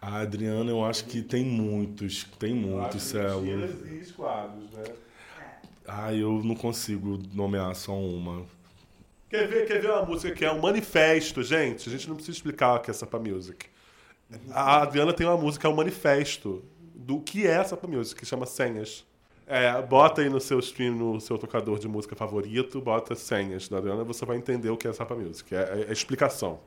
A 0.01 0.19
Adriana, 0.19 0.69
eu 0.69 0.83
acho 0.83 1.05
que 1.05 1.21
tem 1.21 1.43
muitos, 1.45 2.25
tem 2.37 2.53
muitos, 2.53 3.01
Celo. 3.03 3.43
Tiras 3.43 3.71
e 3.89 3.99
esquadros, 4.01 4.69
né? 4.71 4.83
Ah, 5.87 6.13
eu 6.13 6.41
não 6.43 6.55
consigo 6.55 7.19
nomear 7.33 7.73
só 7.75 7.93
uma. 7.97 8.45
Quer 9.29 9.47
ver, 9.47 9.65
quer 9.65 9.81
ver 9.81 9.89
uma 9.89 10.05
música 10.05 10.33
que 10.35 10.45
é 10.45 10.51
um 10.51 10.59
manifesto, 10.61 11.41
gente? 11.41 11.89
A 11.89 11.91
gente 11.91 12.07
não 12.07 12.15
precisa 12.15 12.37
explicar 12.37 12.75
o 12.75 12.79
que 12.81 12.91
é 12.91 12.93
Sapa 12.93 13.17
Music. 13.17 13.65
A 14.51 14.81
Adriana 14.81 15.13
tem 15.13 15.27
uma 15.27 15.37
música, 15.37 15.67
é 15.67 15.71
um 15.71 15.75
manifesto 15.75 16.63
do 16.95 17.19
que 17.19 17.45
é 17.45 17.63
Sapa 17.63 17.87
Music, 17.87 18.19
que 18.19 18.25
chama 18.25 18.45
Senhas. 18.45 19.05
É, 19.45 19.81
bota 19.81 20.21
aí 20.21 20.29
no 20.29 20.39
seu 20.39 20.59
stream, 20.59 20.95
no 20.95 21.19
seu 21.19 21.37
tocador 21.37 21.77
de 21.77 21.87
música 21.87 22.15
favorito, 22.15 22.79
bota 22.81 23.13
Senhas 23.13 23.67
da 23.67 23.77
Adriana, 23.77 24.03
você 24.03 24.25
vai 24.25 24.37
entender 24.37 24.69
o 24.69 24.77
que 24.77 24.87
é 24.87 24.93
Sapa 24.93 25.15
Music. 25.15 25.53
É, 25.53 25.59
é, 25.59 25.85
é 25.89 25.91
explicação. 25.91 26.59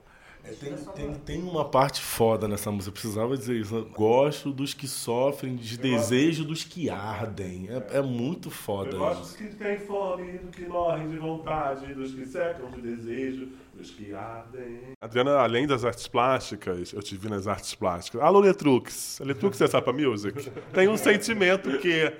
Tem, 0.55 0.75
tem, 0.95 1.15
tem 1.15 1.43
uma 1.43 1.65
parte 1.65 2.01
foda 2.01 2.47
nessa 2.47 2.71
música, 2.71 2.89
eu 2.91 2.93
precisava 2.93 3.37
dizer 3.37 3.57
isso. 3.57 3.75
Eu 3.75 3.85
Gosto 3.87 4.53
dos 4.53 4.73
que 4.75 4.87
sofrem 4.87 5.57
de 5.57 5.77
desejo 5.77 6.45
dos 6.45 6.63
que 6.65 6.89
ardem. 6.89 7.69
É, 7.69 7.99
é 7.99 8.03
muito 8.03 8.51
foda 8.51 8.93
Eu 8.93 8.99
gosto 8.99 9.23
isso. 9.23 9.33
dos 9.33 9.37
que 9.37 9.57
têm 9.57 9.79
fome, 9.79 10.39
dos 10.39 10.55
que 10.55 10.67
morrem 10.67 11.09
de 11.09 11.17
vontade, 11.19 11.93
dos 11.95 12.15
que 12.15 12.25
secam 12.27 12.71
de 12.71 12.81
desejo, 12.81 13.49
dos 13.75 13.91
que 13.91 14.15
ardem. 14.15 14.81
Adriana, 15.01 15.37
além 15.39 15.67
das 15.67 15.85
artes 15.85 16.07
plásticas, 16.07 16.93
eu 16.93 17.03
te 17.03 17.17
vi 17.17 17.29
nas 17.29 17.47
artes 17.47 17.75
plásticas. 17.75 18.21
Alô, 18.23 18.41
Letrux. 18.41 19.21
Letrux 19.25 19.61
é 19.61 19.67
Sapa 19.67 19.93
Music. 19.93 20.51
Tem 20.73 20.89
um 20.89 20.97
sentimento 20.97 21.79
que. 21.79 22.13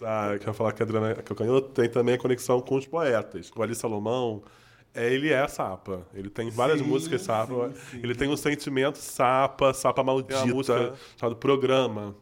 Ah, 0.00 0.36
quero 0.38 0.54
falar 0.54 0.72
que 0.72 0.82
a 0.82 0.84
Adriana 0.86 1.14
Calcanhoto 1.16 1.68
tem 1.68 1.88
também 1.88 2.14
a 2.14 2.18
conexão 2.18 2.60
com 2.60 2.76
os 2.76 2.86
poetas. 2.86 3.50
O 3.54 3.62
Ali 3.62 3.74
Salomão, 3.74 4.42
é, 4.94 5.12
ele 5.12 5.30
é 5.32 5.46
sapa. 5.48 6.06
Ele 6.14 6.28
tem 6.30 6.50
várias 6.50 6.80
Sim, 6.80 6.86
músicas 6.86 7.22
sapa. 7.22 7.70
sim, 7.72 7.80
sim. 7.90 8.00
Ele 8.02 8.14
tem 8.14 8.28
um 8.28 8.36
sentimento 8.36 8.98
sapa, 8.98 9.72
sapa 9.72 10.02
maldita. 10.02 10.34
Tem 10.34 10.44
uma 10.44 10.54
música 10.54 10.94
chamada 11.16 11.36
Programa, 11.38 12.14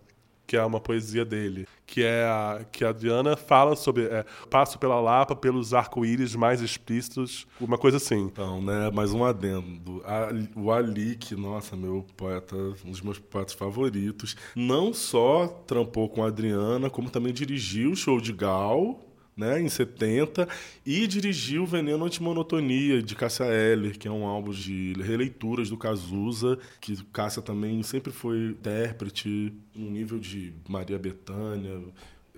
que 0.47 0.57
é 0.57 0.65
uma 0.65 0.81
poesia 0.81 1.25
dele, 1.25 1.65
que 1.87 2.03
é 2.03 2.25
a, 2.25 2.65
que 2.73 2.85
a 2.85 2.89
Adriana 2.89 3.37
fala 3.37 3.77
sobre 3.77 4.05
é, 4.07 4.25
passo 4.51 4.81
pela 4.81 5.01
Lapa 5.01 5.37
pelos 5.37 5.73
arco-íris 5.73 6.35
mais 6.35 6.61
explícitos, 6.61 7.47
uma 7.61 7.79
coisa 7.79 7.99
assim. 7.99 8.19
Então, 8.25 8.61
né, 8.61 8.91
mais 8.93 9.13
um 9.13 9.25
adendo. 9.25 10.03
A- 10.05 10.29
O 10.57 10.73
Ali, 10.73 11.15
que, 11.17 11.37
nossa, 11.37 11.77
meu 11.77 12.05
poeta, 12.17 12.57
um 12.85 12.91
dos 12.91 13.01
meus 13.01 13.19
poetas 13.21 13.55
favoritos, 13.55 14.35
não 14.57 14.93
só 14.93 15.47
trampou 15.67 16.09
com 16.09 16.25
a 16.25 16.27
Adriana, 16.27 16.91
como 16.91 17.11
também 17.11 17.33
dirigiu 17.33 17.93
o 17.93 17.97
show 17.97 18.21
de 18.21 18.33
Gal, 18.33 18.99
né, 19.37 19.61
em 19.61 19.69
70, 19.69 20.49
e 20.85 21.07
dirigiu 21.07 21.65
Veneno 21.65 22.05
Antimonotonia, 22.05 23.03
de 23.03 23.15
Cássia 23.15 23.45
Eller, 23.45 23.99
que 23.99 24.07
é 24.07 24.11
um 24.11 24.27
álbum 24.27 24.51
de 24.51 24.95
releituras 24.99 25.71
do 25.71 25.77
Cazuza, 25.77 26.59
que 26.81 27.03
Cássia 27.07 27.41
também 27.41 27.83
sempre 27.83 28.13
foi 28.13 28.49
intérprete, 28.49 29.53
um 29.75 29.91
nível 29.91 30.19
de 30.19 30.53
Maria 30.69 30.99
Bethânia, 30.99 31.81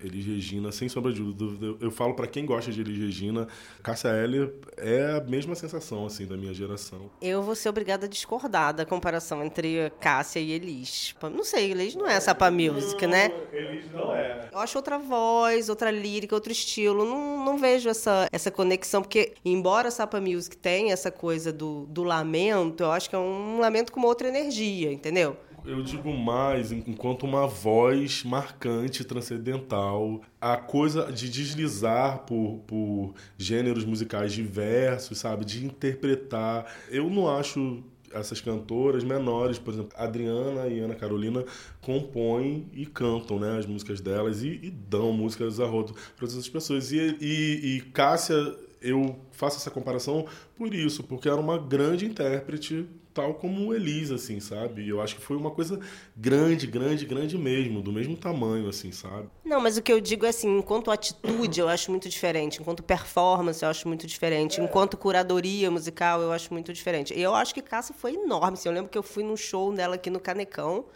Elis 0.02 0.26
Regina, 0.26 0.72
sem 0.72 0.88
sombra 0.88 1.12
de 1.12 1.22
dúvida. 1.22 1.66
Eu- 1.66 1.78
Eu 1.80 1.90
falo 1.90 2.14
pra 2.14 2.26
quem 2.26 2.44
gosta 2.46 2.70
de 2.72 2.80
Elis 2.80 2.98
Regina, 2.98 3.46
Cássia 3.82 4.08
Eller 4.08 4.52
é 4.76 5.16
a 5.16 5.20
mesma 5.24 5.54
sensação, 5.54 6.06
assim, 6.06 6.26
da 6.26 6.36
minha 6.36 6.52
geração. 6.54 7.10
Eu 7.20 7.42
vou 7.42 7.54
ser 7.54 7.68
obrigada 7.68 8.06
a 8.06 8.08
discordar 8.08 8.72
da 8.74 8.84
comparação 8.86 9.42
entre 9.44 9.90
Cássia 10.00 10.40
e 10.40 10.50
Elis. 10.52 11.14
Não 11.22 11.44
sei, 11.44 11.70
Elis 11.72 11.94
não 11.94 12.06
é 12.06 12.18
Sapa 12.20 12.50
Music, 12.50 13.06
né? 13.06 13.30
Eles 13.52 13.90
não 13.92 14.14
é. 14.14 14.48
Eu 14.52 14.58
acho 14.58 14.76
outra 14.78 14.98
voz, 14.98 15.68
outra 15.68 15.90
lírica, 15.90 16.34
outro 16.34 16.52
estilo. 16.52 17.04
Não, 17.04 17.44
não 17.44 17.58
vejo 17.58 17.88
essa, 17.88 18.28
essa 18.32 18.50
conexão, 18.50 19.02
porque, 19.02 19.34
embora 19.44 19.90
Sapa 19.90 20.20
Music 20.20 20.56
tenha 20.56 20.92
essa 20.92 21.10
coisa 21.10 21.52
do, 21.52 21.86
do 21.86 22.02
lamento, 22.02 22.82
eu 22.82 22.92
acho 22.92 23.08
que 23.08 23.16
é 23.16 23.18
um 23.18 23.58
lamento 23.60 23.92
com 23.92 23.98
uma 24.00 24.08
outra 24.08 24.28
energia, 24.28 24.92
entendeu? 24.92 25.36
Eu 25.64 25.80
digo 25.82 26.12
mais, 26.12 26.72
en- 26.72 26.82
enquanto 26.88 27.22
uma 27.24 27.46
voz 27.46 28.24
marcante, 28.24 29.04
transcendental, 29.04 30.20
a 30.40 30.56
coisa 30.56 31.12
de 31.12 31.28
deslizar 31.30 32.20
por, 32.26 32.58
por 32.66 33.14
gêneros 33.38 33.84
musicais 33.84 34.32
diversos, 34.32 35.18
sabe? 35.18 35.44
De 35.44 35.64
interpretar. 35.64 36.66
Eu 36.90 37.08
não 37.08 37.28
acho 37.28 37.82
essas 38.12 38.40
cantoras 38.40 39.04
menores, 39.04 39.58
por 39.58 39.72
exemplo, 39.72 39.92
Adriana 39.96 40.66
e 40.66 40.80
Ana 40.80 40.94
Carolina 40.96 41.44
compõem 41.80 42.66
e 42.72 42.84
cantam 42.84 43.38
né, 43.38 43.56
as 43.58 43.64
músicas 43.64 44.00
delas 44.00 44.42
e, 44.42 44.58
e 44.62 44.70
dão 44.70 45.12
músicas 45.12 45.58
a 45.60 45.66
rodo 45.66 45.94
para 46.16 46.26
outras 46.26 46.48
pessoas. 46.48 46.90
E, 46.92 47.16
e, 47.20 47.76
e 47.76 47.80
Cássia, 47.92 48.34
eu 48.82 49.16
faço 49.30 49.56
essa 49.56 49.70
comparação 49.70 50.26
por 50.56 50.74
isso, 50.74 51.02
porque 51.02 51.28
era 51.28 51.40
uma 51.40 51.58
grande 51.58 52.04
intérprete, 52.04 52.86
tal 53.14 53.34
como 53.34 53.72
Elisa, 53.72 54.16
assim, 54.16 54.40
sabe? 54.40 54.82
E 54.82 54.88
eu 54.88 55.00
acho 55.00 55.16
que 55.16 55.22
foi 55.22 55.36
uma 55.36 55.50
coisa 55.50 55.78
grande, 56.16 56.66
grande, 56.66 57.06
grande 57.06 57.38
mesmo, 57.38 57.80
do 57.80 57.92
mesmo 57.92 58.16
tamanho, 58.16 58.68
assim, 58.68 58.90
sabe? 58.90 59.28
Não, 59.44 59.60
mas 59.60 59.76
o 59.76 59.82
que 59.82 59.92
eu 59.92 60.00
digo 60.00 60.26
é 60.26 60.30
assim, 60.30 60.58
enquanto 60.58 60.90
atitude 60.90 61.60
eu 61.60 61.68
acho 61.68 61.90
muito 61.90 62.08
diferente, 62.08 62.60
enquanto 62.60 62.82
performance 62.82 63.62
eu 63.62 63.68
acho 63.68 63.86
muito 63.86 64.06
diferente, 64.06 64.60
enquanto 64.60 64.96
curadoria 64.96 65.70
musical 65.70 66.20
eu 66.20 66.32
acho 66.32 66.52
muito 66.52 66.72
diferente. 66.72 67.14
E 67.14 67.22
eu 67.22 67.34
acho 67.34 67.54
que 67.54 67.62
Cássia 67.62 67.94
foi 67.94 68.14
enorme. 68.14 68.54
Assim, 68.54 68.68
eu 68.68 68.74
lembro 68.74 68.90
que 68.90 68.98
eu 68.98 69.02
fui 69.02 69.22
num 69.22 69.36
show 69.36 69.72
dela 69.72 69.94
aqui 69.94 70.10
no 70.10 70.20
Canecão, 70.20 70.86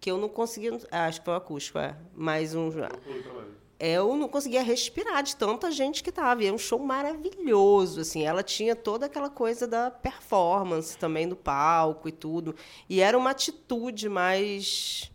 que 0.00 0.10
eu 0.10 0.18
não 0.18 0.28
conseguia, 0.28 0.78
ah, 0.90 1.06
acho 1.06 1.20
que 1.20 1.24
foi 1.24 1.34
o 1.34 1.36
acústico, 1.36 1.78
é, 1.78 1.96
mas 2.14 2.54
um 2.54 2.70
eu 2.70 2.88
não 4.16 4.28
conseguia 4.28 4.62
respirar 4.62 5.22
de 5.22 5.36
tanta 5.36 5.70
gente 5.70 6.02
que 6.02 6.10
tava. 6.10 6.42
E 6.42 6.46
é 6.46 6.52
um 6.52 6.58
show 6.58 6.78
maravilhoso, 6.80 8.00
assim. 8.00 8.24
Ela 8.24 8.42
tinha 8.42 8.74
toda 8.74 9.06
aquela 9.06 9.30
coisa 9.30 9.66
da 9.66 9.90
performance 9.90 10.98
também 10.98 11.28
do 11.28 11.36
palco 11.36 12.08
e 12.08 12.12
tudo. 12.12 12.54
E 12.88 13.00
era 13.00 13.16
uma 13.16 13.30
atitude 13.30 14.08
mais 14.08 15.10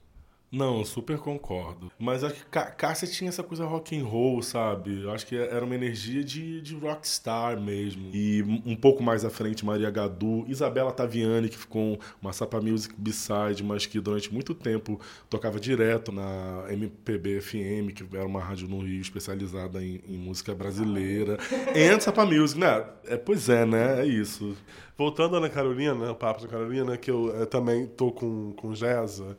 Não, 0.53 0.77
eu 0.77 0.85
super 0.85 1.17
concordo. 1.17 1.91
Mas 1.97 2.23
acho 2.23 2.35
que 2.35 2.45
Cá- 2.45 2.69
Cássia 2.69 3.07
tinha 3.07 3.27
essa 3.29 3.41
coisa 3.41 3.65
rock 3.65 3.97
and 3.99 4.05
roll, 4.05 4.39
sabe? 4.43 5.01
Eu 5.01 5.11
acho 5.11 5.25
que 5.25 5.35
era 5.35 5.65
uma 5.65 5.73
energia 5.73 6.23
de, 6.23 6.61
de 6.61 6.75
rockstar 6.75 7.59
mesmo. 7.59 8.11
E 8.13 8.43
um 8.63 8.75
pouco 8.75 9.01
mais 9.01 9.25
à 9.25 9.31
frente, 9.31 9.65
Maria 9.65 9.89
Gadu, 9.89 10.45
Isabela 10.47 10.91
Taviani, 10.91 11.49
que 11.49 11.57
ficou 11.57 11.99
uma 12.21 12.31
Sapa 12.31 12.61
Music 12.61 12.93
B-side, 12.95 13.63
mas 13.63 13.87
que 13.87 13.99
durante 13.99 14.31
muito 14.31 14.53
tempo 14.53 14.99
tocava 15.27 15.59
direto 15.59 16.11
na 16.11 16.65
MPB 16.69 17.41
FM, 17.41 17.91
que 17.95 18.05
era 18.15 18.27
uma 18.27 18.39
rádio 18.39 18.67
no 18.67 18.77
Rio 18.79 19.01
especializada 19.01 19.83
em, 19.83 20.01
em 20.07 20.17
música 20.17 20.53
brasileira. 20.53 21.37
E 21.73 21.99
Sapa 21.99 22.25
Music, 22.25 22.59
né? 22.59 22.85
É, 23.05 23.17
pois 23.17 23.49
é, 23.49 23.65
né? 23.65 24.01
É 24.01 24.05
isso. 24.05 24.55
Voltando 24.95 25.35
à 25.35 25.39
Ana 25.39 25.49
Carolina, 25.49 26.11
o 26.11 26.15
papo 26.15 26.43
da 26.43 26.47
Carolina, 26.47 26.95
que 26.97 27.09
eu 27.09 27.41
eh, 27.41 27.45
também 27.47 27.87
tô 27.87 28.11
com, 28.11 28.53
com 28.53 28.75
Jeza, 28.75 29.35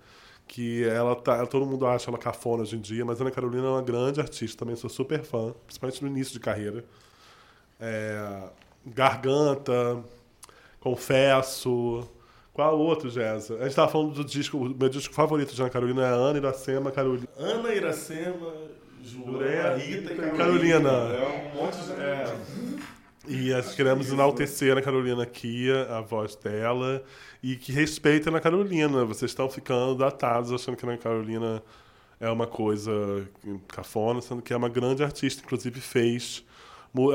que 0.55 0.85
ela 0.85 1.17
tá. 1.17 1.45
Todo 1.47 1.67
mundo 1.67 1.85
acha 1.85 2.09
ela 2.09 2.17
cafona 2.17 2.63
hoje 2.63 2.77
em 2.77 2.81
dia, 2.81 3.05
mas 3.05 3.21
a 3.21 3.25
Ana 3.25 3.33
Carolina 3.33 3.67
é 3.67 3.71
uma 3.71 3.83
grande 3.83 4.21
artista, 4.21 4.57
também 4.57 4.77
sou 4.77 4.89
super 4.89 5.25
fã, 5.25 5.53
principalmente 5.67 6.01
no 6.01 6.09
início 6.09 6.33
de 6.33 6.39
carreira. 6.39 6.85
É, 7.81 8.41
Garganta, 8.87 10.01
Confesso. 10.79 12.09
Qual 12.53 12.79
outro, 12.79 13.11
Jeza? 13.11 13.57
A 13.57 13.65
gente 13.65 13.75
tava 13.75 13.91
falando 13.91 14.13
do 14.13 14.25
disco, 14.25 14.57
o 14.59 14.69
meu 14.69 14.89
disco 14.89 15.13
favorito 15.13 15.53
de 15.53 15.61
Ana 15.61 15.71
Carolina 15.71 16.07
é 16.07 16.11
Ana 16.11 16.39
Iracema 16.39 16.93
Carolina. 16.93 17.27
Ana 17.37 17.75
Iracema, 17.75 18.53
Juré, 19.03 19.75
Rita 19.75 20.13
e 20.13 20.17
Carolina. 20.17 20.37
Carolina. 20.37 20.91
Carolina. 20.91 21.17
É 21.17 21.53
um 21.53 21.65
monte 21.65 21.79
de. 21.79 21.93
É. 22.01 22.37
E 23.27 23.51
nós 23.51 23.75
queremos 23.75 24.13
enaltecer 24.13 24.69
a 24.69 24.73
Ana 24.73 24.83
Carolina 24.83 25.23
aqui, 25.23 25.71
a 25.89 26.01
voz 26.01 26.37
dela, 26.37 27.03
e 27.43 27.57
que 27.57 27.73
respeitem 27.73 28.29
a 28.29 28.31
Ana 28.33 28.41
Carolina. 28.41 29.05
Vocês 29.05 29.31
estão 29.31 29.49
ficando 29.49 29.95
datados 29.95 30.53
achando 30.53 30.77
que 30.77 30.85
a 30.85 30.89
Ana 30.91 30.99
Carolina 30.99 31.63
é 32.21 32.31
uma 32.31 32.47
coisa 32.47 32.93
cafona, 33.69 34.21
sendo 34.21 34.43
que 34.43 34.53
é 34.53 34.57
uma 34.57 34.69
grande 34.69 35.03
artista, 35.03 35.43
inclusive 35.43 35.81
fez 35.81 36.45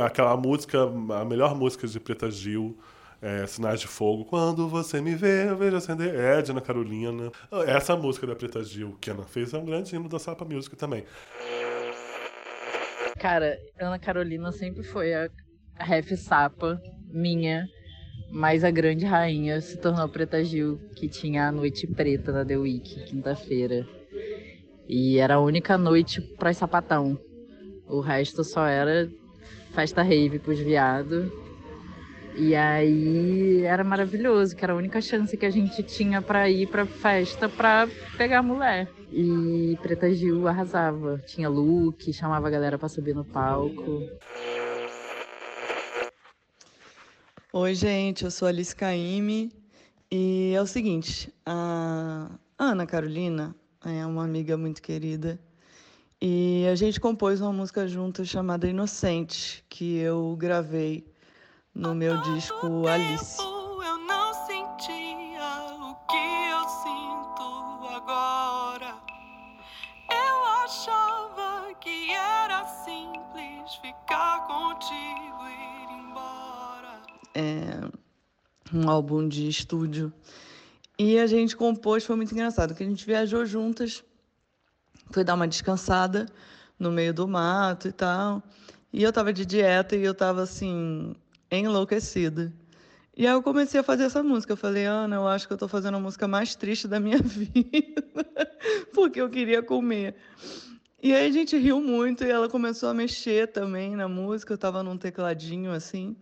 aquela 0.04 0.36
música, 0.36 0.80
a 0.84 1.24
melhor 1.24 1.56
música 1.56 1.88
de 1.88 2.00
Preta 2.00 2.30
Gil, 2.30 2.78
é, 3.22 3.46
Sinais 3.46 3.80
de 3.80 3.88
Fogo. 3.88 4.26
Quando 4.26 4.68
você 4.68 5.00
me 5.00 5.16
vê, 5.16 5.48
eu 5.50 5.56
vejo 5.56 5.76
acender. 5.76 6.16
Edna 6.16 6.60
Carolina. 6.60 7.32
Essa 7.68 7.96
música 7.96 8.26
da 8.26 8.36
Preta 8.36 8.64
Gil 8.64 8.98
que 9.00 9.12
Ana 9.12 9.24
fez 9.24 9.54
é 9.54 9.58
um 9.58 9.66
grande 9.66 9.96
hino 9.96 10.10
da 10.10 10.18
Sapa 10.18 10.44
Music 10.44 10.76
também. 10.76 11.06
Cara, 13.20 13.60
Ana 13.80 14.00
Carolina 14.00 14.52
sempre 14.52 14.84
foi 14.84 15.14
a 15.14 15.30
ref 15.80 16.16
sapa 16.16 16.82
minha, 17.12 17.68
mas 18.32 18.64
a 18.64 18.72
grande 18.72 19.06
rainha 19.06 19.60
se 19.62 19.78
tornou 19.78 20.08
Preta 20.08 20.44
Gil, 20.44 20.80
que 20.96 21.08
tinha 21.08 21.48
a 21.48 21.52
noite 21.52 21.88
preta 21.88 22.32
na 22.32 22.46
The 22.46 22.58
Week, 22.58 23.04
quinta-feira. 23.06 23.88
E 24.88 25.18
era 25.18 25.36
a 25.36 25.40
única 25.40 25.78
noite 25.78 26.22
pra 26.38 26.54
sapatão. 26.54 27.18
O 27.88 28.00
resto 28.00 28.44
só 28.44 28.66
era 28.66 29.10
festa 29.74 30.02
rave 30.02 30.40
pros 30.40 30.60
viados. 30.60 31.32
E 32.36 32.56
aí 32.56 33.64
era 33.64 33.84
maravilhoso, 33.84 34.56
que 34.56 34.64
era 34.64 34.74
a 34.74 34.76
única 34.76 35.02
chance 35.02 35.36
que 35.36 35.46
a 35.46 35.50
gente 35.50 35.84
tinha 35.84 36.22
para 36.22 36.50
ir 36.50 36.68
pra 36.68 36.86
festa 36.86 37.50
pra 37.50 37.88
pegar 38.18 38.42
mulher. 38.42 38.88
E 39.12 39.78
Preta 39.82 40.12
Gil 40.14 40.48
arrasava. 40.48 41.22
Tinha 41.26 41.50
look, 41.50 42.14
chamava 42.14 42.48
a 42.48 42.52
galera 42.52 42.78
pra 42.78 42.88
subir 42.88 43.16
no 43.16 43.26
palco. 43.26 44.04
Oi, 47.52 47.74
gente, 47.74 48.26
eu 48.26 48.30
sou 48.30 48.48
Alice 48.48 48.76
Caime 48.76 49.52
e 50.12 50.54
é 50.56 50.62
o 50.62 50.68
seguinte, 50.68 51.34
a 51.44 52.30
Ana 52.60 52.86
Carolina 52.86 53.56
é 53.84 54.06
uma 54.06 54.24
amiga 54.24 54.56
muito 54.56 54.84
querida 54.84 55.40
e 56.22 56.68
a 56.72 56.76
gente 56.76 57.00
compôs 57.00 57.42
uma 57.42 57.52
música 57.52 57.88
junto 57.88 58.24
chamada 58.24 58.68
Inocente, 58.68 59.66
que 59.68 59.98
eu 59.98 60.36
gravei 60.38 61.12
no 61.74 61.96
meu 61.96 62.22
disco 62.22 62.86
Alice. 62.88 63.59
Um 78.80 78.90
álbum 78.90 79.28
de 79.28 79.48
estúdio. 79.48 80.12
E 80.98 81.20
a 81.20 81.28
gente 81.28 81.56
compôs, 81.56 82.06
foi 82.06 82.16
muito 82.16 82.34
engraçado, 82.34 82.74
que 82.74 82.84
a 82.84 82.86
gente 82.86 83.06
viajou 83.06 83.46
juntas, 83.46 84.04
foi 85.12 85.24
dar 85.24 85.36
uma 85.36 85.48
descansada 85.48 86.26
no 86.78 86.92
meio 86.92 87.14
do 87.14 87.28
mato 87.28 87.88
e 87.88 87.92
tal. 87.92 88.42
E 88.92 89.04
eu 89.04 89.12
tava 89.12 89.32
de 89.34 89.46
dieta 89.46 89.96
e 89.96 90.04
eu 90.04 90.14
tava 90.14 90.42
assim, 90.42 91.16
enlouquecida. 91.52 92.54
E 93.16 93.28
aí 93.28 93.34
eu 93.34 93.44
comecei 93.44 93.80
a 93.80 93.84
fazer 93.84 94.04
essa 94.04 94.24
música. 94.24 94.54
Eu 94.54 94.58
falei, 94.58 94.86
Ana, 94.86 95.18
eu 95.18 95.28
acho 95.28 95.46
que 95.46 95.54
eu 95.54 95.58
tô 95.58 95.68
fazendo 95.68 95.98
a 95.98 96.00
música 96.00 96.28
mais 96.28 96.56
triste 96.56 96.88
da 96.88 97.00
minha 97.00 97.20
vida, 97.22 98.04
porque 98.94 99.20
eu 99.20 99.30
queria 99.30 99.62
comer. 99.62 100.16
E 101.02 101.14
aí 101.14 101.28
a 101.28 101.32
gente 101.32 101.58
riu 101.58 101.82
muito 101.82 102.24
e 102.24 102.30
ela 102.30 102.50
começou 102.50 102.90
a 102.90 102.94
mexer 102.94 103.48
também 103.48 103.96
na 103.96 104.08
música. 104.08 104.54
Eu 104.54 104.58
tava 104.58 104.84
num 104.84 104.98
tecladinho 104.98 105.72
assim. 105.72 106.16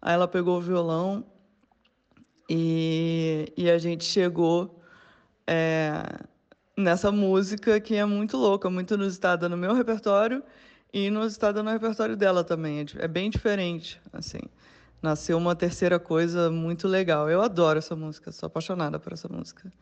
Aí 0.00 0.14
ela 0.14 0.28
pegou 0.28 0.58
o 0.58 0.60
violão 0.60 1.24
e, 2.48 3.52
e 3.56 3.70
a 3.70 3.78
gente 3.78 4.04
chegou 4.04 4.82
é, 5.46 6.02
nessa 6.76 7.10
música 7.10 7.80
que 7.80 7.94
é 7.94 8.04
muito 8.04 8.36
louca, 8.36 8.68
muito 8.70 8.94
inusitada 8.94 9.48
no 9.48 9.56
meu 9.56 9.74
repertório 9.74 10.42
e 10.92 11.06
inusitada 11.06 11.62
no 11.62 11.70
repertório 11.70 12.16
dela 12.16 12.44
também. 12.44 12.80
É, 12.80 13.04
é 13.04 13.08
bem 13.08 13.30
diferente, 13.30 14.00
assim. 14.12 14.40
Nasceu 15.00 15.36
uma 15.36 15.56
terceira 15.56 15.98
coisa 15.98 16.50
muito 16.50 16.86
legal. 16.86 17.28
Eu 17.28 17.42
adoro 17.42 17.78
essa 17.78 17.96
música, 17.96 18.30
sou 18.30 18.46
apaixonada 18.46 19.00
por 19.00 19.12
essa 19.12 19.28
música. 19.28 19.72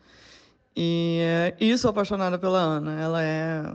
E, 0.75 1.21
e 1.61 1.77
sou 1.77 1.91
apaixonada 1.91 2.39
pela 2.39 2.59
Ana. 2.59 2.99
Ela 3.01 3.23
é, 3.23 3.73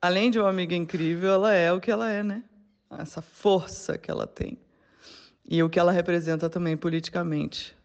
além 0.00 0.30
de 0.30 0.38
uma 0.38 0.48
amiga 0.48 0.74
incrível, 0.74 1.32
ela 1.32 1.52
é 1.52 1.72
o 1.72 1.80
que 1.80 1.90
ela 1.90 2.10
é, 2.10 2.22
né? 2.22 2.44
Essa 2.98 3.20
força 3.20 3.98
que 3.98 4.10
ela 4.10 4.26
tem. 4.26 4.56
E 5.46 5.62
o 5.62 5.68
que 5.68 5.78
ela 5.78 5.90
representa 5.90 6.48
também 6.48 6.76
politicamente. 6.76 7.76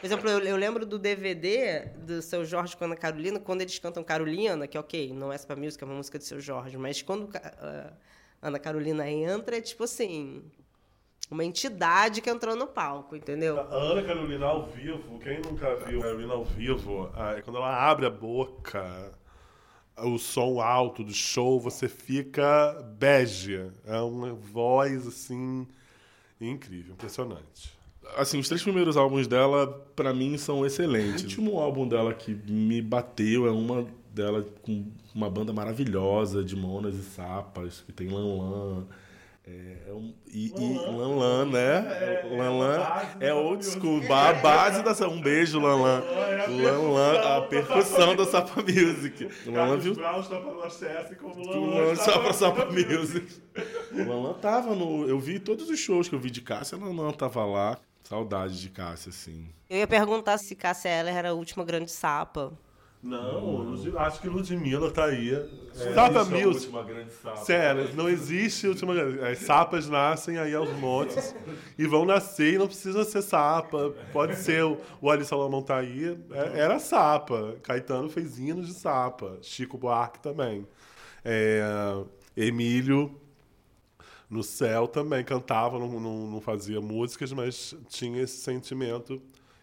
Por 0.00 0.06
exemplo, 0.06 0.30
eu, 0.30 0.38
eu 0.40 0.56
lembro 0.56 0.86
do 0.86 0.98
DVD 0.98 1.90
do 1.98 2.22
seu 2.22 2.42
Jorge 2.42 2.74
com 2.74 2.86
Ana 2.86 2.96
Carolina, 2.96 3.38
quando 3.38 3.60
eles 3.60 3.78
cantam 3.78 4.02
Carolina, 4.02 4.66
que 4.66 4.78
ok, 4.78 5.12
não 5.12 5.30
é 5.30 5.36
pra 5.36 5.54
música, 5.54 5.84
é 5.84 5.86
uma 5.86 5.94
música 5.94 6.18
do 6.18 6.24
seu 6.24 6.40
Jorge, 6.40 6.78
mas 6.78 7.02
quando 7.02 7.28
ah, 7.36 7.92
Ana 8.40 8.58
Carolina 8.58 9.08
entra, 9.08 9.58
é 9.58 9.60
tipo 9.60 9.84
assim. 9.84 10.42
Uma 11.30 11.44
entidade 11.44 12.20
que 12.20 12.28
entrou 12.28 12.56
no 12.56 12.66
palco, 12.66 13.14
entendeu? 13.14 13.60
A 13.60 13.72
Ana 13.72 14.02
Carolina 14.02 14.46
ao 14.46 14.66
vivo, 14.66 15.16
quem 15.20 15.40
nunca 15.40 15.76
viu 15.76 16.00
a 16.00 16.02
Carolina 16.02 16.32
ao 16.32 16.44
vivo, 16.44 17.08
é 17.36 17.40
quando 17.42 17.58
ela 17.58 17.88
abre 17.88 18.04
a 18.04 18.10
boca, 18.10 19.12
o 19.96 20.18
som 20.18 20.60
alto 20.60 21.04
do 21.04 21.12
show, 21.12 21.60
você 21.60 21.88
fica 21.88 22.72
bege. 22.98 23.70
É 23.86 24.00
uma 24.00 24.32
voz, 24.32 25.06
assim, 25.06 25.68
incrível, 26.40 26.94
impressionante. 26.94 27.78
Assim, 28.16 28.38
os 28.38 28.48
três 28.48 28.62
primeiros 28.62 28.96
álbuns 28.96 29.26
dela, 29.26 29.66
pra 29.94 30.12
mim, 30.12 30.36
são 30.36 30.64
excelentes. 30.66 31.22
O 31.22 31.24
último 31.24 31.58
álbum 31.58 31.86
dela 31.86 32.12
que 32.12 32.34
me 32.48 32.82
bateu 32.82 33.46
é 33.46 33.50
uma 33.50 33.86
dela 34.12 34.44
com 34.62 34.86
uma 35.14 35.30
banda 35.30 35.52
maravilhosa 35.52 36.44
de 36.44 36.56
Monas 36.56 36.94
e 36.94 37.02
Sapas, 37.02 37.82
que 37.86 37.92
tem 37.92 38.08
Lan 38.08 38.36
Lan. 38.36 38.86
É, 39.46 39.88
é 39.88 39.92
um, 39.92 40.12
e, 40.28 40.48
e 40.48 40.78
Lan 40.86 41.16
Lan, 41.16 41.46
né? 41.46 42.22
Lan 42.30 42.58
Lan 42.58 42.86
é 43.18 43.32
old 43.32 43.64
school, 43.64 44.00
a 44.12 44.32
base 44.34 44.82
da 44.82 45.08
um 45.08 45.20
beijo 45.20 45.58
Lan 45.58 45.76
Lan. 45.76 46.02
Lan 46.48 46.92
Lan, 46.92 47.36
a 47.36 47.40
percussão 47.42 48.14
da 48.14 48.26
Sapa 48.26 48.62
Music. 48.62 49.28
Lan 49.46 49.66
Lan 49.70 49.78
viu 49.78 49.94
para 49.94 50.16
Lan 50.16 50.22
só 51.96 52.18
pra 52.18 52.32
Sapa 52.32 52.66
Music. 52.66 53.42
O 53.92 54.22
Lan 54.22 54.34
tava 54.34 54.74
no. 54.74 55.08
Eu 55.08 55.18
vi 55.18 55.40
todos 55.40 55.68
os 55.68 55.78
shows 55.78 56.08
que 56.08 56.14
eu 56.14 56.20
vi 56.20 56.30
de 56.30 56.42
Cássia, 56.42 56.78
Lan 56.78 56.92
Lan 56.92 57.12
tava 57.12 57.44
lá. 57.44 57.78
Saudade 58.02 58.60
de 58.60 58.68
Cássia, 58.70 59.10
assim. 59.10 59.48
Eu 59.68 59.78
ia 59.78 59.86
perguntar 59.86 60.36
se 60.38 60.54
Cássia 60.56 60.88
Eller 60.88 61.14
era 61.16 61.30
a 61.30 61.34
última 61.34 61.64
grande 61.64 61.90
sapa. 61.90 62.52
Não, 63.02 63.56
Lud- 63.62 63.96
acho 63.96 64.20
que 64.20 64.28
Ludmilla 64.28 64.90
tá 64.90 65.06
aí. 65.06 65.32
É, 65.32 65.94
Sapa 65.94 66.20
existe 66.20 66.34
a 66.34 66.46
Music. 66.46 66.46
última 66.66 66.82
grande 66.82 67.12
sapa. 67.14 67.36
Sério, 67.38 67.94
não 67.94 68.08
existe 68.10 68.66
última 68.68 68.92
grande. 68.94 69.20
As 69.24 69.38
sapas 69.38 69.88
nascem 69.88 70.36
aí 70.38 70.54
aos 70.54 70.68
montes 70.78 71.34
e 71.78 71.86
vão 71.86 72.04
nascer 72.04 72.54
e 72.54 72.58
não 72.58 72.66
precisa 72.66 73.02
ser 73.04 73.22
sapa. 73.22 73.94
Pode 74.12 74.36
ser 74.36 74.64
o, 74.64 74.76
o 75.00 75.08
Ali 75.10 75.24
Salomão 75.24 75.62
tá 75.62 75.78
aí. 75.78 76.14
é- 76.30 76.58
era 76.60 76.78
sapa. 76.78 77.56
Caetano 77.62 78.10
fez 78.10 78.38
hinos 78.38 78.66
de 78.66 78.74
sapa. 78.74 79.38
Chico 79.40 79.78
Buarque 79.78 80.18
também. 80.20 80.66
É, 81.24 81.62
Emílio 82.36 83.19
no 84.30 84.42
céu 84.42 84.86
também 84.86 85.24
cantava, 85.24 85.78
não, 85.78 85.98
não, 86.00 86.30
não 86.30 86.40
fazia 86.40 86.80
músicas, 86.80 87.32
mas 87.32 87.74
tinha 87.88 88.22
esse 88.22 88.38
sentimento 88.38 89.20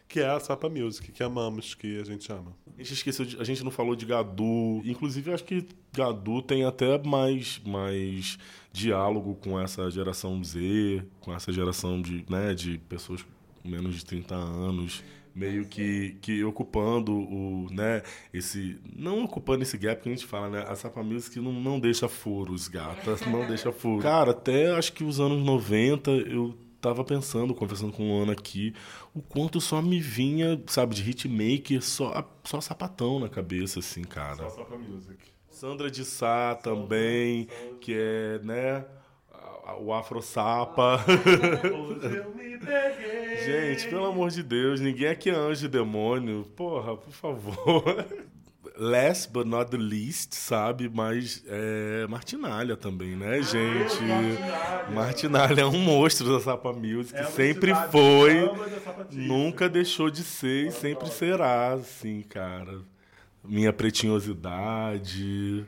que 0.10 0.20
é 0.22 0.28
a 0.30 0.40
Sapa 0.40 0.70
Music, 0.70 1.12
que 1.12 1.22
amamos, 1.22 1.74
que 1.76 2.00
a 2.00 2.04
gente 2.06 2.32
ama. 2.32 2.56
A 2.78 2.82
gente 2.82 2.94
esqueceu, 2.94 3.26
de- 3.26 3.38
a 3.40 3.44
gente 3.44 3.62
não 3.64 3.72
falou 3.72 3.94
de 3.96 4.06
Gadu. 4.06 4.82
Inclusive, 4.86 5.34
acho 5.34 5.44
que 5.44 5.66
Gadu 5.94 6.42
tem 6.42 6.64
até 6.64 6.98
mais, 7.04 7.60
mais 7.66 8.38
diálogo 8.72 9.36
com 9.36 9.60
essa 9.60 9.90
geração 9.92 10.42
Z, 10.44 11.04
com 11.20 11.34
essa 11.34 11.52
geração 11.52 12.02
de, 12.02 12.24
né, 12.30 12.54
de 12.54 12.78
pessoas 12.78 13.22
com 13.62 13.68
menos 13.70 13.96
de 13.96 14.06
30 14.06 14.34
anos, 14.36 15.04
meio 15.38 15.66
que, 15.66 16.18
que 16.22 16.44
ocupando 16.44 17.14
o, 17.14 17.68
né, 17.72 18.02
esse, 18.34 18.80
não 18.96 19.24
ocupando 19.24 19.62
esse 19.62 19.78
gap 19.78 20.02
que 20.02 20.10
a 20.10 20.12
gente 20.12 20.26
fala, 20.26 20.50
né, 20.50 20.66
a 20.68 20.76
Sapa 20.76 21.04
Music 21.04 21.40
não, 21.40 21.54
não 21.54 21.80
deixa 21.80 22.10
furos, 22.10 22.68
gata, 22.68 23.16
não 23.30 23.48
deixa 23.48 23.72
furos. 23.74 24.02
Cara, 24.02 24.32
até 24.32 24.72
acho 24.76 24.94
que 24.94 25.04
os 25.04 25.20
anos 25.20 25.44
90 25.46 26.10
eu 26.12 26.58
tava 26.82 27.04
pensando, 27.04 27.54
conversando 27.54 27.92
com 27.92 28.12
o 28.12 28.22
Ana 28.22 28.34
aqui, 28.34 28.74
o 29.14 29.22
quanto 29.22 29.62
só 29.62 29.82
me 29.82 30.00
vinha, 30.00 30.62
sabe, 30.68 30.96
de 30.96 31.08
hitmaker, 31.08 31.84
só, 31.84 32.28
só 32.44 32.60
sapatão 32.60 33.20
na 33.20 33.30
cabeça, 33.30 33.80
assim, 33.80 34.04
cara. 34.04 34.38
Só 34.38 34.50
Sapa 34.50 34.78
Music. 34.78 35.18
Sandra 35.50 35.90
de 35.90 36.06
Sá 36.06 36.54
também, 36.54 37.48
que 37.82 37.94
é, 37.94 38.40
né, 38.44 38.86
o 39.80 39.94
Afro 39.94 40.22
Sapa. 40.22 41.04
Gente, 43.46 43.88
pelo 43.90 44.06
amor 44.06 44.30
de 44.30 44.44
Deus, 44.44 44.80
ninguém 44.80 45.08
aqui 45.08 45.30
é 45.30 45.36
anjo 45.36 45.66
e 45.66 45.70
demônio. 45.70 46.46
Porra, 46.56 46.96
por 46.96 47.12
favor. 47.14 47.84
Last 48.80 49.32
but 49.32 49.48
not 49.48 49.72
the 49.72 49.78
least, 49.78 50.36
sabe? 50.36 50.88
Mas 50.88 51.44
é 51.48 52.06
Martinalha 52.08 52.78
também, 52.78 53.16
né, 53.16 53.42
gente? 53.42 53.98
Martinalha 54.94 55.62
é 55.62 55.66
um 55.66 55.80
monstro 55.80 56.32
da 56.32 56.40
Sapa 56.40 56.72
Music. 56.74 57.18
É 57.18 57.24
sempre 57.24 57.74
foi. 57.90 58.46
sapatilha. 58.84 59.28
Nunca 59.28 59.68
deixou 59.68 60.12
de 60.12 60.24
ser 60.24 60.68
e 60.68 60.72
sempre 60.72 61.10
será, 61.10 61.74
assim, 61.74 62.22
cara. 62.22 62.82
Minha 63.44 63.74
pretinhosidade. 63.74 65.66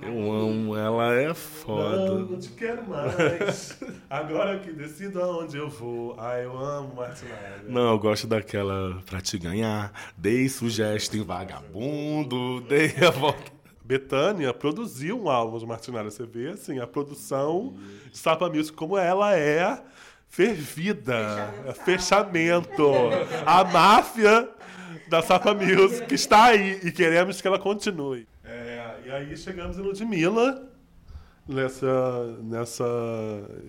Eu 0.00 0.32
amo, 0.32 0.76
ela 0.76 1.14
é 1.14 1.34
foda. 1.34 1.96
Não, 1.96 2.18
não 2.20 2.38
te 2.38 2.48
quero 2.50 2.88
mais. 2.88 3.78
Agora 4.08 4.58
que 4.58 4.72
decido 4.72 5.20
aonde 5.20 5.56
eu 5.56 5.68
vou. 5.68 6.16
Ah, 6.18 6.38
eu 6.38 6.56
amo 6.58 6.94
Martinalha. 6.94 7.62
Não, 7.68 7.90
eu 7.90 7.98
gosto 7.98 8.26
daquela 8.26 9.00
pra 9.06 9.20
te 9.20 9.38
ganhar. 9.38 9.92
Dei 10.16 10.48
sugestão 10.48 11.20
em 11.20 11.24
vagabundo, 11.24 12.60
dei 12.62 12.94
a 13.06 13.10
volta. 13.10 13.52
Betânia 13.84 14.54
produziu 14.54 15.20
um 15.20 15.28
álbum 15.28 15.58
de 15.58 15.66
Martinalha. 15.66 16.10
Você 16.10 16.24
vê, 16.24 16.50
assim, 16.50 16.78
a 16.78 16.86
produção 16.86 17.74
de 18.10 18.16
Sapa 18.16 18.48
Music, 18.48 18.76
como 18.76 18.96
ela 18.96 19.36
é 19.36 19.82
fervida. 20.28 21.52
Fechamento. 21.84 22.92
A 23.44 23.64
máfia 23.64 24.48
da 25.08 25.20
Sapa 25.22 25.52
Music 25.52 26.14
está 26.14 26.44
aí 26.44 26.80
e 26.84 26.92
queremos 26.92 27.40
que 27.40 27.48
ela 27.48 27.58
continue. 27.58 28.26
E 29.10 29.12
aí 29.12 29.36
chegamos 29.36 29.76
em 29.76 29.82
Ludmilla, 29.82 30.62
nessa, 31.48 32.26
nessa 32.44 32.84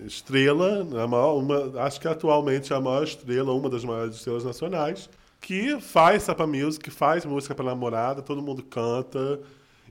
estrela, 0.06 0.82
a 1.04 1.08
maior, 1.08 1.36
uma, 1.40 1.82
acho 1.82 2.00
que 2.00 2.08
atualmente 2.08 2.72
é 2.72 2.76
a 2.76 2.80
maior 2.80 3.04
estrela, 3.04 3.52
uma 3.52 3.68
das 3.68 3.84
maiores 3.84 4.18
estrelas 4.18 4.44
nacionais, 4.44 5.10
que 5.40 5.82
faz 5.82 6.22
Sapa 6.22 6.46
Music, 6.46 6.92
faz 6.92 7.26
música 7.26 7.56
pra 7.56 7.66
namorada, 7.66 8.22
todo 8.22 8.40
mundo 8.40 8.62
canta, 8.62 9.40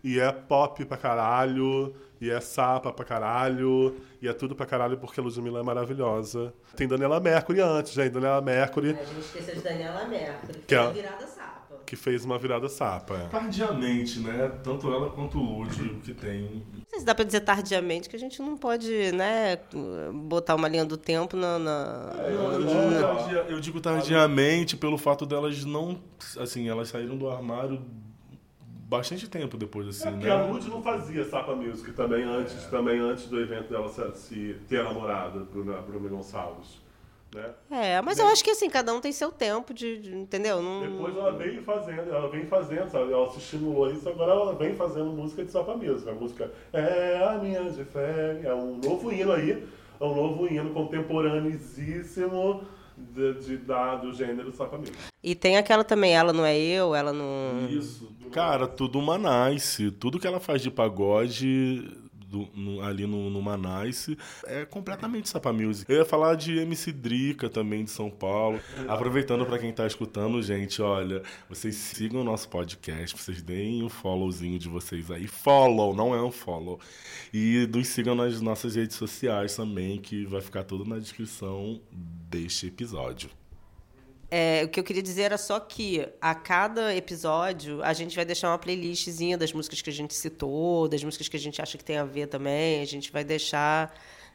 e 0.05 0.21
é 0.21 0.31
pop 0.31 0.85
pra 0.85 0.97
caralho, 0.97 1.97
e 2.21 2.31
é 2.31 2.41
sapa 2.41 2.93
pra 2.93 3.05
caralho, 3.05 3.97
e 4.23 4.29
é 4.29 4.33
tudo 4.33 4.55
pra 4.55 4.67
caralho 4.67 4.99
porque 4.99 5.19
a 5.19 5.23
Ludmilla 5.25 5.59
é 5.59 5.63
maravilhosa. 5.65 6.55
Tem 6.77 6.87
Daniela 6.87 7.19
Mercury 7.19 7.61
antes, 7.61 7.93
gente. 7.93 8.13
Daniela 8.13 8.41
Mercury, 8.41 8.91
A 8.91 9.03
gente 9.05 9.19
esqueceu 9.19 9.57
de 9.57 9.63
Daniela 9.63 10.05
Mercury, 10.07 10.53
que 10.61 10.67
Que 10.67 10.75
é 10.77 10.79
é- 10.79 10.93
virada 10.93 11.27
sapa. 11.27 11.60
Que 11.87 11.97
fez 11.97 12.25
uma 12.25 12.39
virada 12.39 12.69
sapa. 12.69 13.15
é. 13.17 13.27
Tardiamente, 13.29 14.21
né? 14.21 14.51
Tanto 14.63 14.93
ela 14.93 15.11
quanto 15.11 15.39
o 15.39 15.59
Lud 15.63 16.01
que 16.05 16.15
tem. 16.15 16.43
Não 16.75 16.85
sei 16.89 17.01
se 17.01 17.05
dá 17.05 17.15
pra 17.15 17.25
dizer 17.25 17.41
tardiamente, 17.41 18.09
que 18.09 18.17
a 18.17 18.19
gente 18.19 18.41
não 18.41 18.57
pode, 18.57 19.13
né, 19.13 19.59
botar 20.13 20.55
uma 20.55 20.69
linha 20.69 20.85
do 20.85 20.97
tempo 20.97 21.37
na... 21.37 21.59
na- 21.59 22.13
Eu 22.29 22.59
na- 22.61 22.67
digo, 22.67 23.01
tardia- 23.01 23.47
eu 23.49 23.61
digo 23.61 23.81
tardiamente 23.81 24.77
pelo 24.77 24.97
fato 24.99 25.25
delas 25.27 25.65
não. 25.65 25.99
Assim, 26.39 26.69
elas 26.69 26.89
saíram 26.89 27.17
do 27.17 27.29
armário 27.29 27.81
bastante 28.89 29.29
tempo 29.29 29.57
depois, 29.57 29.87
assim, 29.89 30.09
É 30.09 30.11
porque 30.11 30.27
né? 30.27 30.33
a 30.33 30.45
Lud 30.47 30.69
não 30.69 30.83
fazia 30.83 31.25
Sapa 31.25 31.55
Music 31.55 31.93
também 31.93 32.25
antes, 32.25 32.55
também 32.67 32.99
antes 32.99 33.27
do 33.27 33.41
evento 33.41 33.69
dela 33.71 33.89
se, 33.89 34.03
se 34.17 34.57
ter 34.69 34.83
namorado, 34.83 35.45
Bruna, 35.53 35.75
Bruna 35.81 36.09
Gonçalves. 36.09 36.81
Né? 37.35 37.51
É, 37.71 38.03
mas 38.03 38.19
eu 38.19 38.27
acho 38.27 38.43
que 38.43 38.51
assim, 38.51 38.69
cada 38.69 38.93
um 38.93 39.01
tem 39.01 39.13
seu 39.13 39.31
tempo 39.31 39.73
de, 39.73 39.99
de- 40.01 40.15
entendeu? 40.17 40.61
Não... 40.61 40.81
Depois 40.81 41.17
ela 41.17 41.31
veio 41.33 41.63
fazendo, 41.63 42.11
ela 42.13 42.29
vem 42.29 42.45
fazendo, 42.45 42.91
sabe? 42.91 43.13
Ela 43.13 43.31
se 43.31 43.39
estimulou 43.39 43.89
isso, 43.91 44.09
agora 44.09 44.33
ela 44.33 44.55
vem 44.57 44.75
fazendo 44.75 45.07
música 45.13 45.45
de 45.45 45.53
Sapa 45.53 45.77
Music. 45.77 46.09
A 46.09 46.13
música 46.15 46.51
é 46.73 47.23
a 47.25 47.39
minha 47.39 47.63
de 47.71 47.85
fé, 47.85 48.41
é 48.43 48.53
um 48.53 48.79
novo 48.79 49.13
hino 49.13 49.31
aí, 49.33 49.65
é 50.01 50.05
um 50.05 50.15
novo 50.15 50.49
hino 50.49 50.71
contemporâneíssimo 50.71 52.65
de, 52.97 53.35
de, 53.35 53.57
da, 53.59 53.95
do 53.95 54.13
gênero 54.13 54.51
Sapa 54.53 54.77
Music. 54.77 54.99
E 55.23 55.35
tem 55.35 55.57
aquela 55.57 55.85
também, 55.85 56.15
ela 56.17 56.33
não 56.33 56.45
é 56.45 56.59
eu, 56.59 56.95
ela 56.95 57.13
não... 57.13 57.69
Isso. 57.69 58.11
Cara, 58.33 58.67
tudo 58.67 58.99
uma 58.99 59.19
nice. 59.19 59.91
Tudo 59.93 60.19
que 60.19 60.27
ela 60.27 60.41
faz 60.41 60.63
de 60.63 60.71
pagode 60.71 61.89
do- 62.31 62.49
no- 62.55 62.81
ali 62.81 63.07
no, 63.07 63.29
no 63.29 63.43
Manice 63.43 64.17
é 64.47 64.65
completamente 64.65 65.29
Sapa 65.29 65.53
Music. 65.53 65.91
Eu 65.91 65.99
ia 65.99 66.05
falar 66.05 66.37
de 66.37 66.59
MC 66.59 66.93
Drica 66.93 67.49
também 67.51 67.85
de 67.85 67.91
São 67.91 68.09
Paulo. 68.11 68.61
Aproveitando 68.89 69.45
pra 69.45 69.59
quem 69.59 69.73
tá 69.73 69.87
escutando, 69.87 70.41
gente, 70.43 70.81
olha, 70.81 71.23
vocês 71.49 71.75
sigam 71.75 72.21
o 72.21 72.25
nosso 72.25 72.49
podcast, 72.49 73.17
vocês 73.17 73.43
deem 73.43 73.83
o 73.83 73.89
followzinho 73.89 74.59
de 74.59 74.69
vocês 74.69 75.11
aí. 75.11 75.27
Follow, 75.27 75.95
não 75.95 76.15
é 76.15 76.23
um 76.23 76.31
follow. 76.31 76.79
E 77.35 77.69
nos 77.73 77.89
sigam 77.89 78.15
nas 78.15 78.41
nossas 78.41 78.77
redes 78.77 78.97
sociais 78.97 79.57
também, 79.57 79.99
que 80.01 80.25
vai 80.27 80.41
ficar 80.41 80.63
tudo 80.65 80.85
na 80.89 80.99
descrição 80.99 81.81
deste 81.91 82.67
episódio. 82.69 83.29
É, 84.31 84.63
o 84.65 84.69
que 84.69 84.79
eu 84.79 84.85
queria 84.85 85.03
dizer 85.03 85.23
era 85.23 85.37
só 85.37 85.59
que 85.59 86.07
a 86.21 86.35
cada 86.35 86.95
episódio 86.95 87.83
a 87.83 87.93
gente 87.93 88.15
vai 88.15 88.25
deixar 88.25 88.49
uma 88.49 88.59
playlistzinha 88.59 89.37
das 89.37 89.53
músicas 89.53 89.83
que 89.83 89.91
a 89.91 89.93
gente 89.93 90.15
citou, 90.15 90.87
das 90.87 91.03
músicas 91.03 91.27
que 91.29 91.37
a 91.37 91.41
gente 91.41 91.61
acha 91.61 91.77
que 91.77 91.85
tem 91.85 91.97
a 91.97 92.05
ver 92.05 92.29
também. 92.29 92.81
A 92.81 92.85
gente 92.85 93.11
vai 93.11 93.25
deixar 93.25 93.93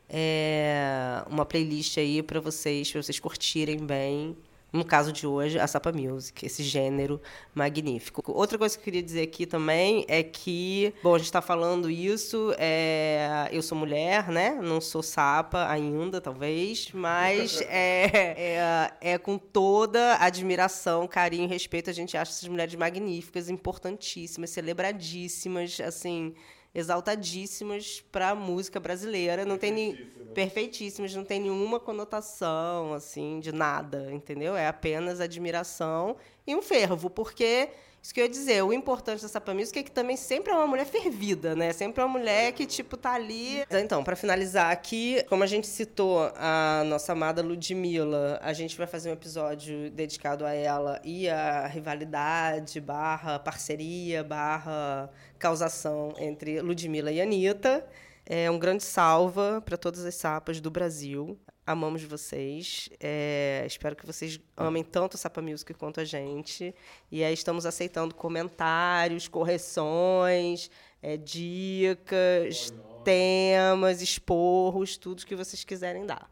é, 0.09 1.23
uma 1.29 1.45
playlist 1.45 1.97
aí 1.97 2.21
para 2.21 2.41
vocês, 2.41 2.91
para 2.91 3.01
vocês 3.01 3.19
curtirem 3.19 3.85
bem. 3.85 4.35
No 4.75 4.83
caso 4.83 5.13
de 5.13 5.25
hoje, 5.25 5.57
a 5.57 5.65
Sapa 5.67 5.93
Music, 5.93 6.45
esse 6.45 6.61
gênero 6.61 7.21
magnífico. 7.53 8.21
Outra 8.29 8.57
coisa 8.57 8.75
que 8.75 8.81
eu 8.81 8.83
queria 8.83 9.01
dizer 9.01 9.21
aqui 9.21 9.45
também 9.45 10.05
é 10.09 10.21
que, 10.21 10.93
bom, 11.01 11.15
a 11.15 11.17
gente 11.17 11.27
está 11.27 11.41
falando 11.41 11.89
isso, 11.89 12.53
é, 12.57 13.47
eu 13.53 13.61
sou 13.61 13.77
mulher, 13.77 14.27
né? 14.27 14.59
Não 14.61 14.81
sou 14.81 15.01
sapa 15.01 15.69
ainda, 15.69 16.19
talvez, 16.19 16.89
mas 16.93 17.61
é, 17.69 18.35
é, 18.37 19.13
é 19.13 19.17
com 19.17 19.37
toda 19.37 20.17
admiração, 20.17 21.07
carinho 21.07 21.45
e 21.45 21.47
respeito, 21.47 21.89
a 21.89 21.93
gente 21.93 22.17
acha 22.17 22.31
essas 22.31 22.49
mulheres 22.49 22.75
magníficas, 22.75 23.49
importantíssimas, 23.49 24.49
celebradíssimas, 24.49 25.79
assim, 25.79 26.35
exaltadíssimas 26.75 28.03
para 28.11 28.31
a 28.31 28.35
música 28.35 28.79
brasileira. 28.81 29.45
Não 29.45 29.57
tem 29.57 29.71
ni... 29.71 29.95
perfeitíssimas, 30.35 31.15
não 31.15 31.23
tem 31.23 31.39
nenhuma 31.39 31.79
conotação 31.79 32.93
assim 32.93 33.39
de 33.39 33.53
nada, 33.53 34.11
entendeu? 34.11 34.57
É 34.57 34.67
apenas 34.67 35.21
admiração 35.21 36.17
e 36.45 36.53
um 36.53 36.61
fervo, 36.61 37.09
porque 37.09 37.69
isso 38.05 38.13
que 38.13 38.19
eu 38.19 38.25
ia 38.25 38.29
dizer, 38.29 38.63
o 38.63 38.71
importante 38.71 39.23
da 39.23 39.27
Sapa 39.27 39.51
Music 39.51 39.79
é 39.79 39.81
que 39.81 39.89
também 39.89 40.15
sempre 40.15 40.53
é 40.53 40.55
uma 40.55 40.67
mulher 40.67 40.85
fervida, 40.85 41.55
né? 41.55 41.73
Sempre 41.73 42.03
é 42.03 42.05
uma 42.05 42.19
mulher 42.19 42.51
que, 42.51 42.63
tipo, 42.67 42.95
tá 42.95 43.13
ali. 43.13 43.65
Então, 43.71 44.03
para 44.03 44.15
finalizar 44.15 44.69
aqui, 44.71 45.23
como 45.27 45.43
a 45.43 45.47
gente 45.47 45.65
citou 45.65 46.31
a 46.35 46.83
nossa 46.85 47.13
amada 47.13 47.41
Ludmilla, 47.41 48.39
a 48.43 48.53
gente 48.53 48.77
vai 48.77 48.85
fazer 48.85 49.09
um 49.09 49.13
episódio 49.13 49.89
dedicado 49.89 50.45
a 50.45 50.53
ela 50.53 51.01
e 51.03 51.27
a 51.27 51.65
rivalidade, 51.65 52.79
barra 52.79 53.39
parceria, 53.39 54.23
barra 54.23 55.09
causação 55.39 56.13
entre 56.19 56.61
Ludmilla 56.61 57.11
e 57.11 57.19
Anitta. 57.19 57.83
É 58.23 58.51
um 58.51 58.59
grande 58.59 58.83
salva 58.83 59.63
para 59.65 59.77
todas 59.77 60.05
as 60.05 60.13
sapas 60.13 60.61
do 60.61 60.69
Brasil. 60.69 61.39
Amamos 61.67 62.03
vocês. 62.03 62.89
É, 62.99 63.63
espero 63.65 63.95
que 63.95 64.05
vocês 64.05 64.39
amem 64.55 64.83
tanto 64.83 65.15
a 65.15 65.17
Sapa 65.17 65.41
Music 65.41 65.73
quanto 65.73 65.99
a 65.99 66.05
gente. 66.05 66.75
E 67.11 67.23
aí 67.23 67.33
estamos 67.33 67.65
aceitando 67.65 68.13
comentários, 68.13 69.27
correções, 69.27 70.69
é, 71.01 71.17
dicas, 71.17 72.71
temas, 73.03 74.01
esporros, 74.01 74.95
tudo 74.95 75.25
que 75.25 75.35
vocês 75.35 75.63
quiserem 75.63 76.05
dar. 76.05 76.29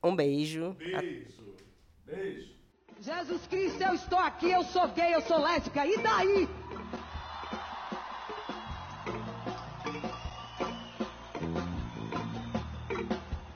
Um 0.00 0.14
beijo. 0.14 0.76
Beijo. 0.78 1.54
Beijo. 2.06 2.54
Jesus 3.00 3.46
Cristo, 3.48 3.82
eu 3.82 3.94
estou 3.94 4.18
aqui, 4.18 4.50
eu 4.50 4.62
sou 4.64 4.86
gay, 4.88 5.14
eu 5.14 5.20
sou 5.22 5.38
lésbica, 5.38 5.84
e 5.84 5.98
daí? 5.98 6.48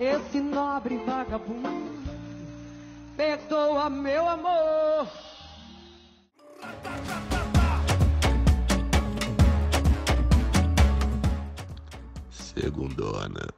Esse 0.01 0.39
nobre 0.39 0.97
vagabundo 0.99 1.69
perdoa 3.17 3.91
meu 3.91 4.29
amor. 4.29 5.09
Segundona. 12.31 13.49